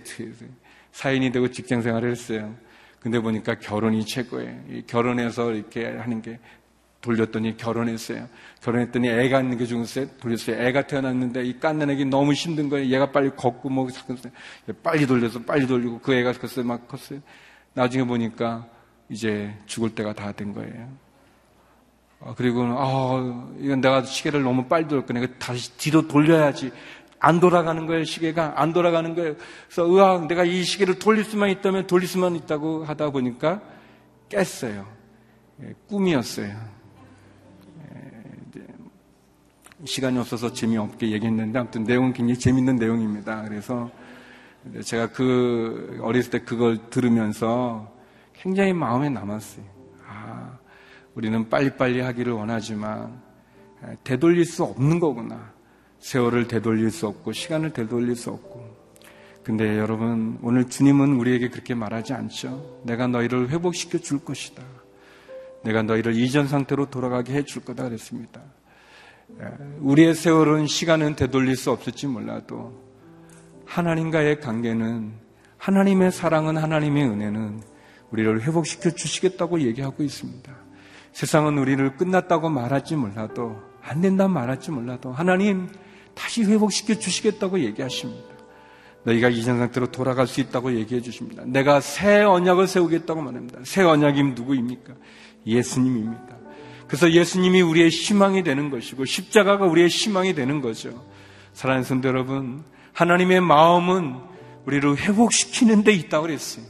사회인이 0.92 1.32
되고 1.32 1.50
직장 1.52 1.82
생활을 1.82 2.12
했어요. 2.12 2.56
근데 3.00 3.20
보니까 3.20 3.56
결혼이 3.56 4.06
최고예요. 4.06 4.82
결혼해서 4.88 5.54
이렇게 5.54 5.86
하는 5.86 6.22
게 6.22 6.40
돌렸더니 7.02 7.58
결혼했어요. 7.58 8.28
결혼했더니 8.62 9.08
애가 9.08 9.42
있는 9.42 9.58
게 9.58 9.66
중요했어요. 9.66 10.08
돌렸어요. 10.20 10.58
애가 10.58 10.88
태어났는데 10.88 11.44
이 11.46 11.60
깐난 11.60 11.90
애기 11.90 12.06
너무 12.06 12.34
힘든 12.34 12.70
거예요. 12.70 12.88
얘가 12.94 13.12
빨리 13.12 13.30
걷고 13.30 13.70
뭐 13.70 13.88
빨리 14.84 15.06
돌려서 15.06 15.42
빨리 15.44 15.68
돌리고 15.68 16.00
그 16.00 16.14
애가 16.14 16.34
컸어요. 16.34 16.66
막 16.66 16.88
컸어요. 16.88 17.20
나중에 17.74 18.04
보니까 18.04 18.68
이제 19.10 19.54
죽을 19.68 19.94
때가 19.96 20.14
다 20.14 20.32
된 20.32 20.54
거예요. 20.54 20.90
아, 22.20 22.34
그리고 22.36 22.64
아 22.64 23.48
이건 23.60 23.80
내가 23.80 24.04
시계를 24.04 24.42
너무 24.42 24.66
빨리 24.66 24.88
돌렸거든. 24.88 25.36
다시 25.40 25.78
뒤로 25.78 26.08
돌려야지. 26.08 26.72
안 27.20 27.40
돌아가는 27.40 27.86
거예요, 27.86 28.04
시계가. 28.04 28.54
안 28.58 28.74
돌아가는 28.74 29.16
거예요. 29.16 29.36
그래서, 29.68 29.94
으악, 29.94 30.28
내가 30.28 30.44
이 30.44 30.64
시계를 30.64 31.00
돌릴 31.00 31.24
수만 31.24 31.50
있다면 31.50 31.88
돌릴 31.88 32.08
수만 32.08 32.36
있다고 32.36 32.84
하다 32.86 33.10
보니까 33.10 33.62
깼어요. 34.30 34.86
예, 35.64 35.74
꿈이었어요. 35.88 36.56
예, 37.96 38.62
시간이 39.86 40.20
없어서 40.20 40.54
재미없게 40.54 41.12
얘기했는데, 41.12 41.58
아무튼 41.58 41.84
내용은 41.84 42.14
굉장히 42.14 42.40
재밌는 42.40 42.76
내용입니다. 42.76 43.44
그래서 43.44 43.90
제가 44.84 45.08
그, 45.12 46.00
어렸을 46.04 46.30
때 46.30 46.40
그걸 46.40 46.90
들으면서 46.90 47.92
굉장히 48.34 48.74
마음에 48.74 49.10
남았어요. 49.10 49.66
아, 50.08 50.58
우리는 51.16 51.50
빨리빨리 51.50 52.02
하기를 52.02 52.34
원하지만, 52.34 53.20
예, 53.88 53.98
되돌릴 54.04 54.46
수 54.46 54.64
없는 54.64 55.00
거구나. 55.00 55.57
세월을 56.00 56.48
되돌릴 56.48 56.92
수 56.92 57.08
없고 57.08 57.32
시간을 57.34 57.74
되돌릴 57.74 58.16
수 58.16 58.32
없고 58.32 58.78
근데 59.44 59.78
여러분 59.78 60.38
오늘 60.42 60.68
주님은 60.68 61.14
우리에게 61.14 61.48
그렇게 61.50 61.74
말하지 61.74 62.14
않죠. 62.14 62.82
내가 62.84 63.08
너희를 63.08 63.50
회복시켜 63.50 63.98
줄 63.98 64.20
것이다. 64.24 64.62
내가 65.64 65.84
너희를 65.84 66.16
이전 66.16 66.48
상태로 66.48 66.90
돌아가게 66.90 67.34
해 67.34 67.44
줄 67.44 67.64
거다 67.64 67.84
그랬습니다. 67.84 68.42
우리의 69.80 70.16
세월은 70.16 70.68
시간은 70.68 71.16
되돌릴 71.16 71.56
수 71.56 71.72
없을지 71.72 72.08
몰라도 72.08 72.82
하나님과의 73.66 74.42
관계는 74.42 75.14
하나님의 75.58 76.12
사랑은 76.12 76.58
하나님의 76.58 77.04
은혜는 77.04 77.62
우리를 78.12 78.42
회복시켜 78.42 78.92
주시겠다고 78.92 79.62
얘기하고 79.62 80.04
있습니다. 80.04 80.54
세상은 81.14 81.58
우리를 81.58 81.96
끝났다고 81.98 82.50
말하지 82.50 82.96
몰라도 82.96 83.62
안 83.82 84.02
된다 84.02 84.28
말할지 84.28 84.72
몰라도 84.72 85.12
하나님 85.12 85.68
다시 86.18 86.44
회복시켜 86.44 86.96
주시겠다고 86.96 87.60
얘기하십니다. 87.60 88.36
너희가 89.04 89.30
이전 89.30 89.60
상태로 89.60 89.92
돌아갈 89.92 90.28
수 90.28 90.42
있다고 90.42 90.76
얘기해 90.76 91.02
주십니다. 91.02 91.44
내가 91.46 91.80
새 91.80 92.24
언약을 92.24 92.68
세우겠다고 92.68 93.22
말합니다. 93.22 93.60
새 93.64 93.84
언약이 93.84 94.22
누구입니까? 94.24 94.94
예수님입니다. 95.46 96.38
그래서 96.88 97.12
예수님이 97.12 97.62
우리의 97.62 97.90
희망이 97.90 98.44
되는 98.44 98.70
것이고 98.70 99.06
십자가가 99.06 99.66
우리의 99.66 99.88
희망이 99.88 100.34
되는 100.34 100.62
거죠. 100.62 101.06
사랑하는 101.54 101.84
성도 101.84 102.10
여러분, 102.10 102.64
하나님의 102.94 103.42
마음은 103.42 104.16
우리를 104.66 104.98
회복시키는 104.98 105.84
데 105.84 105.94
있다고 105.94 106.24
그랬어요. 106.24 106.66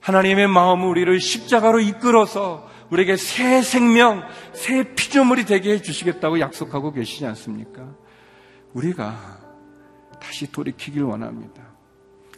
하나님의 0.00 0.48
마음은 0.48 0.86
우리를 0.86 1.20
십자가로 1.20 1.80
이끌어서 1.80 2.70
우리에게 2.90 3.16
새 3.16 3.62
생명, 3.62 4.22
새 4.52 4.94
피조물이 4.94 5.44
되게 5.44 5.72
해주시겠다고 5.74 6.40
약속하고 6.40 6.92
계시지 6.92 7.26
않습니까? 7.26 7.94
우리가 8.74 9.38
다시 10.20 10.50
돌이키길 10.50 11.02
원합니다. 11.02 11.62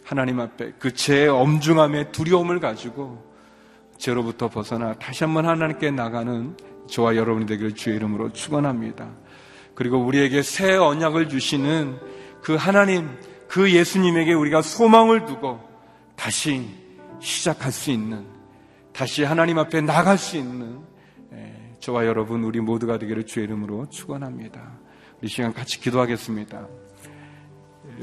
하나님 0.03 0.39
앞에 0.39 0.73
그 0.79 0.93
죄의 0.93 1.29
엄중함의 1.29 2.11
두려움을 2.11 2.59
가지고 2.59 3.31
죄로부터 3.97 4.49
벗어나 4.49 4.93
다시 4.93 5.23
한번 5.23 5.45
하나님께 5.45 5.91
나가는 5.91 6.57
저와 6.87 7.15
여러분이 7.15 7.45
되기를 7.45 7.73
주의 7.75 7.95
이름으로 7.95 8.33
축원합니다. 8.33 9.09
그리고 9.75 9.97
우리에게 9.97 10.41
새 10.41 10.75
언약을 10.75 11.29
주시는 11.29 11.97
그 12.41 12.55
하나님, 12.55 13.09
그 13.47 13.71
예수님에게 13.71 14.33
우리가 14.33 14.61
소망을 14.61 15.25
두고 15.25 15.59
다시 16.15 16.69
시작할 17.19 17.71
수 17.71 17.89
있는, 17.89 18.25
다시 18.91 19.23
하나님 19.23 19.57
앞에 19.57 19.81
나갈 19.81 20.17
수 20.17 20.37
있는 20.37 20.81
저와 21.79 22.05
여러분 22.05 22.43
우리 22.43 22.59
모두가 22.59 22.97
되기를 22.97 23.25
주의 23.25 23.45
이름으로 23.45 23.89
축원합니다. 23.89 24.82
이 25.23 25.27
시간 25.29 25.53
같이 25.53 25.79
기도하겠습니다. 25.79 26.67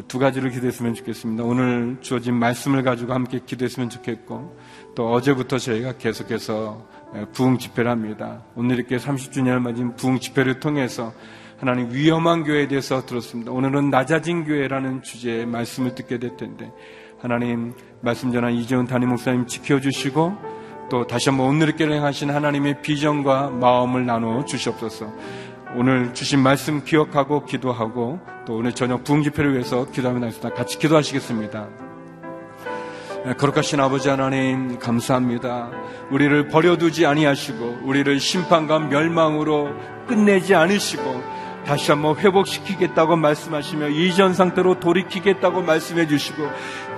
두 0.08 0.18
가지를 0.18 0.50
기도했으면 0.50 0.94
좋겠습니다. 0.94 1.44
오늘 1.44 1.98
주어진 2.00 2.34
말씀을 2.34 2.82
가지고 2.82 3.12
함께 3.12 3.40
기도했으면 3.44 3.90
좋겠고, 3.90 4.56
또 4.94 5.12
어제부터 5.12 5.58
저희가 5.58 5.98
계속해서 5.98 6.88
부흥 7.32 7.58
집회를 7.58 7.90
합니다. 7.90 8.42
오늘 8.54 8.76
이렇게 8.76 8.96
30주년을 8.96 9.60
맞은 9.60 9.96
부흥 9.96 10.18
집회를 10.18 10.60
통해서 10.60 11.12
하나님 11.58 11.92
위험한 11.92 12.44
교회에 12.44 12.68
대해서 12.68 13.04
들었습니다. 13.04 13.52
오늘은 13.52 13.90
낮아진 13.90 14.44
교회라는 14.44 15.02
주제의 15.02 15.44
말씀을 15.44 15.94
듣게 15.94 16.18
될 16.18 16.38
텐데, 16.38 16.72
하나님 17.20 17.74
말씀 18.00 18.32
전한 18.32 18.54
이재훈 18.54 18.86
담임 18.86 19.10
목사님 19.10 19.46
지켜주시고 19.46 20.60
또 20.88 21.06
다시 21.06 21.28
한번 21.28 21.48
오늘을 21.48 21.74
행하신 21.78 22.30
하나님의 22.30 22.80
비전과 22.80 23.50
마음을 23.50 24.06
나누어 24.06 24.42
주시옵소서. 24.46 25.12
오늘 25.76 26.12
주신 26.12 26.40
말씀 26.40 26.84
기억하고 26.84 27.44
기도하고 27.44 28.18
또 28.44 28.56
오늘 28.56 28.72
저녁 28.72 29.04
부흥 29.04 29.22
집회를 29.22 29.52
위해서 29.52 29.88
기도하며 29.88 30.18
나겠습니다. 30.18 30.52
같이 30.54 30.78
기도하시겠습니다. 30.78 31.68
네, 33.24 33.34
거룩하신 33.34 33.78
아버지 33.78 34.08
하나님 34.08 34.80
감사합니다. 34.80 35.70
우리를 36.10 36.48
버려두지 36.48 37.06
아니하시고 37.06 37.82
우리를 37.84 38.18
심판과 38.18 38.80
멸망으로 38.80 39.72
끝내지 40.08 40.56
않으시고 40.56 41.22
다시 41.64 41.92
한번 41.92 42.16
회복시키겠다고 42.16 43.14
말씀하시며 43.14 43.90
이전 43.90 44.34
상태로 44.34 44.80
돌이키겠다고 44.80 45.62
말씀해 45.62 46.08
주시고 46.08 46.50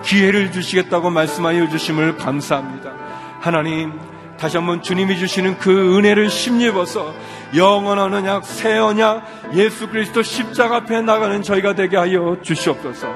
기회를 0.02 0.50
주시겠다고 0.50 1.11
말씀하여 1.11 1.68
주심을 1.68 2.16
감사합니다. 2.16 2.94
하나님 3.40 4.00
다시 4.42 4.57
한번 4.57 4.83
주님이 4.83 5.18
주시는 5.18 5.61
그 5.61 5.96
은혜를 5.96 6.28
심입어서 6.28 7.14
영원한 7.55 8.12
언약, 8.12 8.44
새 8.44 8.76
언약, 8.76 9.52
예수 9.55 9.88
그리스도 9.88 10.24
십자가 10.24 10.78
앞에 10.78 11.00
나가는 11.00 11.40
저희가 11.42 11.76
되게 11.76 11.96
하여 11.96 12.37
주시옵소서. 12.42 13.07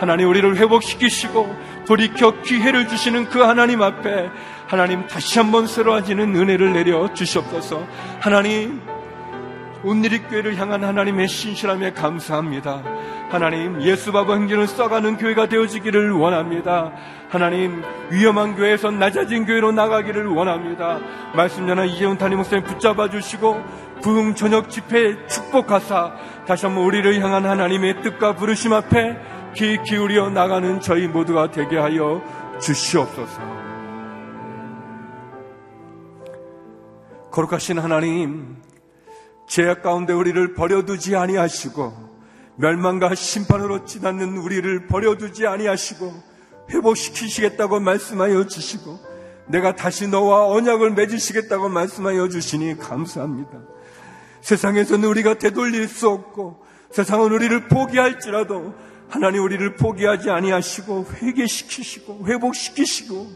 하나님 0.00 0.28
우리를 0.28 0.56
회복시키시고 0.56 1.56
돌이켜 1.86 2.32
기회를 2.42 2.88
주시는 2.88 3.28
그 3.28 3.38
하나님 3.38 3.80
앞에 3.80 4.28
하나님 4.66 5.06
다시 5.06 5.38
한번 5.38 5.68
새로워지는 5.68 6.34
은혜를 6.34 6.72
내려 6.72 7.14
주시옵소서. 7.14 7.86
하나님 8.18 8.80
온누리 9.84 10.20
교회를 10.22 10.56
향한 10.56 10.84
하나님의 10.84 11.28
신실함에 11.28 11.92
감사합니다. 11.92 12.82
하나님 13.30 13.80
예수 13.82 14.12
바보 14.12 14.34
행진을 14.34 14.66
써가는 14.66 15.16
교회가 15.16 15.46
되어지기를 15.46 16.12
원합니다. 16.12 16.92
하나님 17.28 17.82
위험한 18.10 18.56
교회에서 18.56 18.90
낮아진 18.90 19.46
교회로 19.46 19.72
나가기를 19.72 20.26
원합니다. 20.26 20.98
말씀 21.34 21.66
전한 21.66 21.88
이재훈 21.88 22.18
담임 22.18 22.38
목사님 22.38 22.64
붙잡아 22.64 23.08
주시고 23.08 23.62
부흥 24.02 24.34
저녁 24.34 24.68
집회 24.68 25.26
축복하사 25.26 26.12
다시 26.46 26.66
한번 26.66 26.84
우리를 26.84 27.20
향한 27.22 27.46
하나님의 27.46 28.02
뜻과 28.02 28.36
부르심 28.36 28.72
앞에 28.72 29.16
귀 29.54 29.78
기울여 29.82 30.30
나가는 30.30 30.80
저희 30.80 31.08
모두가 31.08 31.50
되게 31.50 31.78
하여 31.78 32.22
주시옵소서. 32.60 33.62
거룩하신 37.30 37.78
하나님, 37.78 38.56
죄악 39.52 39.82
가운데 39.82 40.14
우리를 40.14 40.54
버려두지 40.54 41.14
아니하시고 41.14 41.92
멸망과 42.56 43.14
심판으로 43.14 43.84
지나는 43.84 44.38
우리를 44.38 44.86
버려두지 44.86 45.46
아니하시고 45.46 46.10
회복시키시겠다고 46.70 47.78
말씀하여 47.80 48.46
주시고 48.46 48.98
내가 49.48 49.76
다시 49.76 50.08
너와 50.08 50.46
언약을 50.46 50.92
맺으시겠다고 50.92 51.68
말씀하여 51.68 52.30
주시니 52.30 52.78
감사합니다. 52.78 53.50
세상에서는 54.40 55.06
우리가 55.06 55.34
되돌릴 55.34 55.86
수 55.86 56.08
없고 56.08 56.64
세상은 56.90 57.30
우리를 57.30 57.68
포기할지라도 57.68 58.72
하나님 59.10 59.42
우리를 59.42 59.76
포기하지 59.76 60.30
아니하시고 60.30 61.08
회개시키시고 61.20 62.26
회복시키시고 62.26 63.30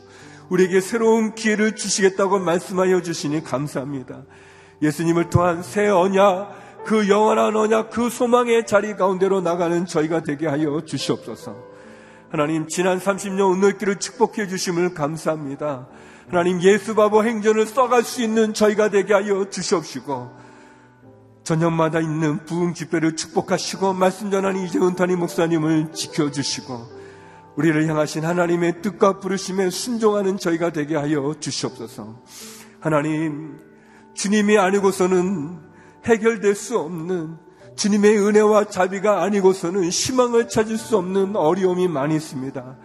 우리에게 0.49 0.81
새로운 0.81 1.35
기회를 1.35 1.77
주시겠다고 1.77 2.39
말씀하여 2.39 3.03
주시니 3.03 3.45
감사합니다. 3.45 4.25
예수님을 4.83 5.31
통한 5.31 5.63
새 5.63 5.89
언약, 5.89 6.85
그 6.85 7.09
영원한 7.09 7.57
언약, 7.57 7.91
그 7.91 8.11
소망의 8.11 8.67
자리 8.67 8.95
가운데로 8.95 9.41
나가는 9.41 9.87
저희가 9.87 10.23
되게 10.23 10.47
하여 10.47 10.83
주시옵소서. 10.85 11.57
하나님, 12.31 12.67
지난 12.69 12.99
30년 12.99 13.51
운놀길을 13.53 13.97
축복해 13.97 14.49
주심을 14.49 14.95
감사합니다. 14.95 15.89
하나님, 16.29 16.61
예수 16.63 16.95
바보 16.95 17.25
행전을 17.25 17.67
써갈 17.67 18.03
수 18.03 18.23
있는 18.23 18.53
저희가 18.53 18.91
되게 18.91 19.15
하여 19.15 19.49
주시옵시고, 19.49 20.31
저녁마다 21.45 22.01
있는 22.01 22.45
부흥 22.45 22.75
집회를 22.75 23.17
축복하시고, 23.17 23.95
말씀 23.95 24.31
전하는 24.31 24.65
이재훈 24.65 24.97
탄임 24.97 25.21
목사님을 25.21 25.93
지켜주시고, 25.93 26.97
우리를 27.57 27.89
향하신 27.89 28.25
하나님의 28.25 28.83
뜻과 28.83 29.19
부르심에 29.21 29.71
순종하는 29.71 30.37
저희가 30.37 30.71
되게 30.71 30.97
하여 30.97 31.35
주시옵소서. 31.39 32.23
하나님, 32.81 33.66
주님이 34.17 34.59
아니고서는 34.59 35.59
해결될 36.05 36.55
수 36.55 36.79
없는 36.79 37.37
주님의 37.77 38.19
은혜와 38.19 38.65
자비가 38.65 39.23
아니고서는 39.23 39.89
희망을 39.91 40.49
찾을 40.49 40.79
수 40.79 40.97
없는 40.97 41.37
어려움이 41.37 41.89
많이 41.89 42.17
있습니다. 42.17 42.77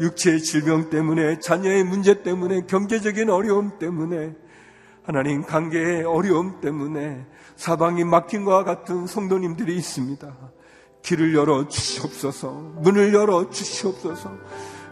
육체의 0.00 0.42
질병 0.42 0.90
때문에, 0.90 1.38
자녀의 1.40 1.84
문제 1.84 2.22
때문에, 2.22 2.62
경제적인 2.66 3.28
어려움 3.30 3.78
때문에, 3.78 4.34
하나님 5.02 5.42
관계의 5.42 6.04
어려움 6.04 6.60
때문에 6.60 7.26
사방이 7.56 8.04
막힌 8.04 8.44
것과 8.44 8.64
같은 8.64 9.06
성도님들이 9.06 9.76
있습니다. 9.76 10.34
길을 11.02 11.34
열어 11.34 11.68
주시옵소서, 11.68 12.50
문을 12.76 13.12
열어 13.14 13.50
주시옵소서, 13.50 14.30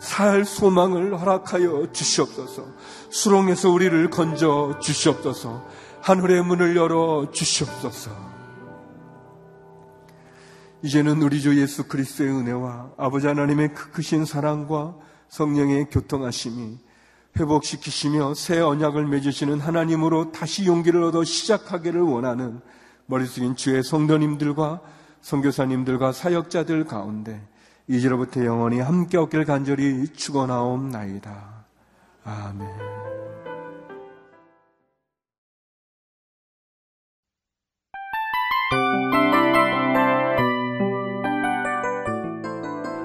살 0.01 0.45
소망을 0.45 1.21
허락하여 1.21 1.93
주시옵소서, 1.93 2.67
수렁에서 3.11 3.71
우리를 3.71 4.11
건져 4.11 4.79
주시옵소서, 4.81 5.65
하늘의 6.07 6.45
문을 6.45 6.77
열어 6.77 7.33
주시옵소서. 7.33 8.13
이제는 10.83 11.21
우리 11.21 11.41
주 11.41 11.61
예수 11.61 11.89
그리스도의 11.89 12.31
은혜와 12.31 12.93
아버지 12.97 13.27
하나님의 13.27 13.75
그 13.75 13.91
크신 13.91 14.25
사랑과 14.25 14.95
성령의 15.29 15.87
교통하심이 15.91 16.79
회복시키시며 17.37 18.35
새 18.35 18.61
언약을 18.61 19.05
맺으시는 19.09 19.59
하나님으로 19.59 20.31
다시 20.31 20.67
용기를 20.67 21.03
얻어 21.03 21.25
시작하기를 21.25 22.01
원하는 22.01 22.61
머리 23.07 23.27
숙인 23.27 23.57
주의 23.57 23.83
성도님들과 23.83 24.83
성교사님들과 25.23 26.13
사역자들 26.13 26.85
가운데 26.85 27.45
이제로부터 27.89 28.45
영원히 28.45 28.79
함께 28.79 29.19
얻길 29.19 29.45
간절히 29.45 30.07
축원하옵나이다. 30.13 31.65
아멘. 32.23 33.26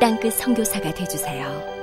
땅끝 0.00 0.34
성교사가 0.34 0.94
되주세요 0.94 1.77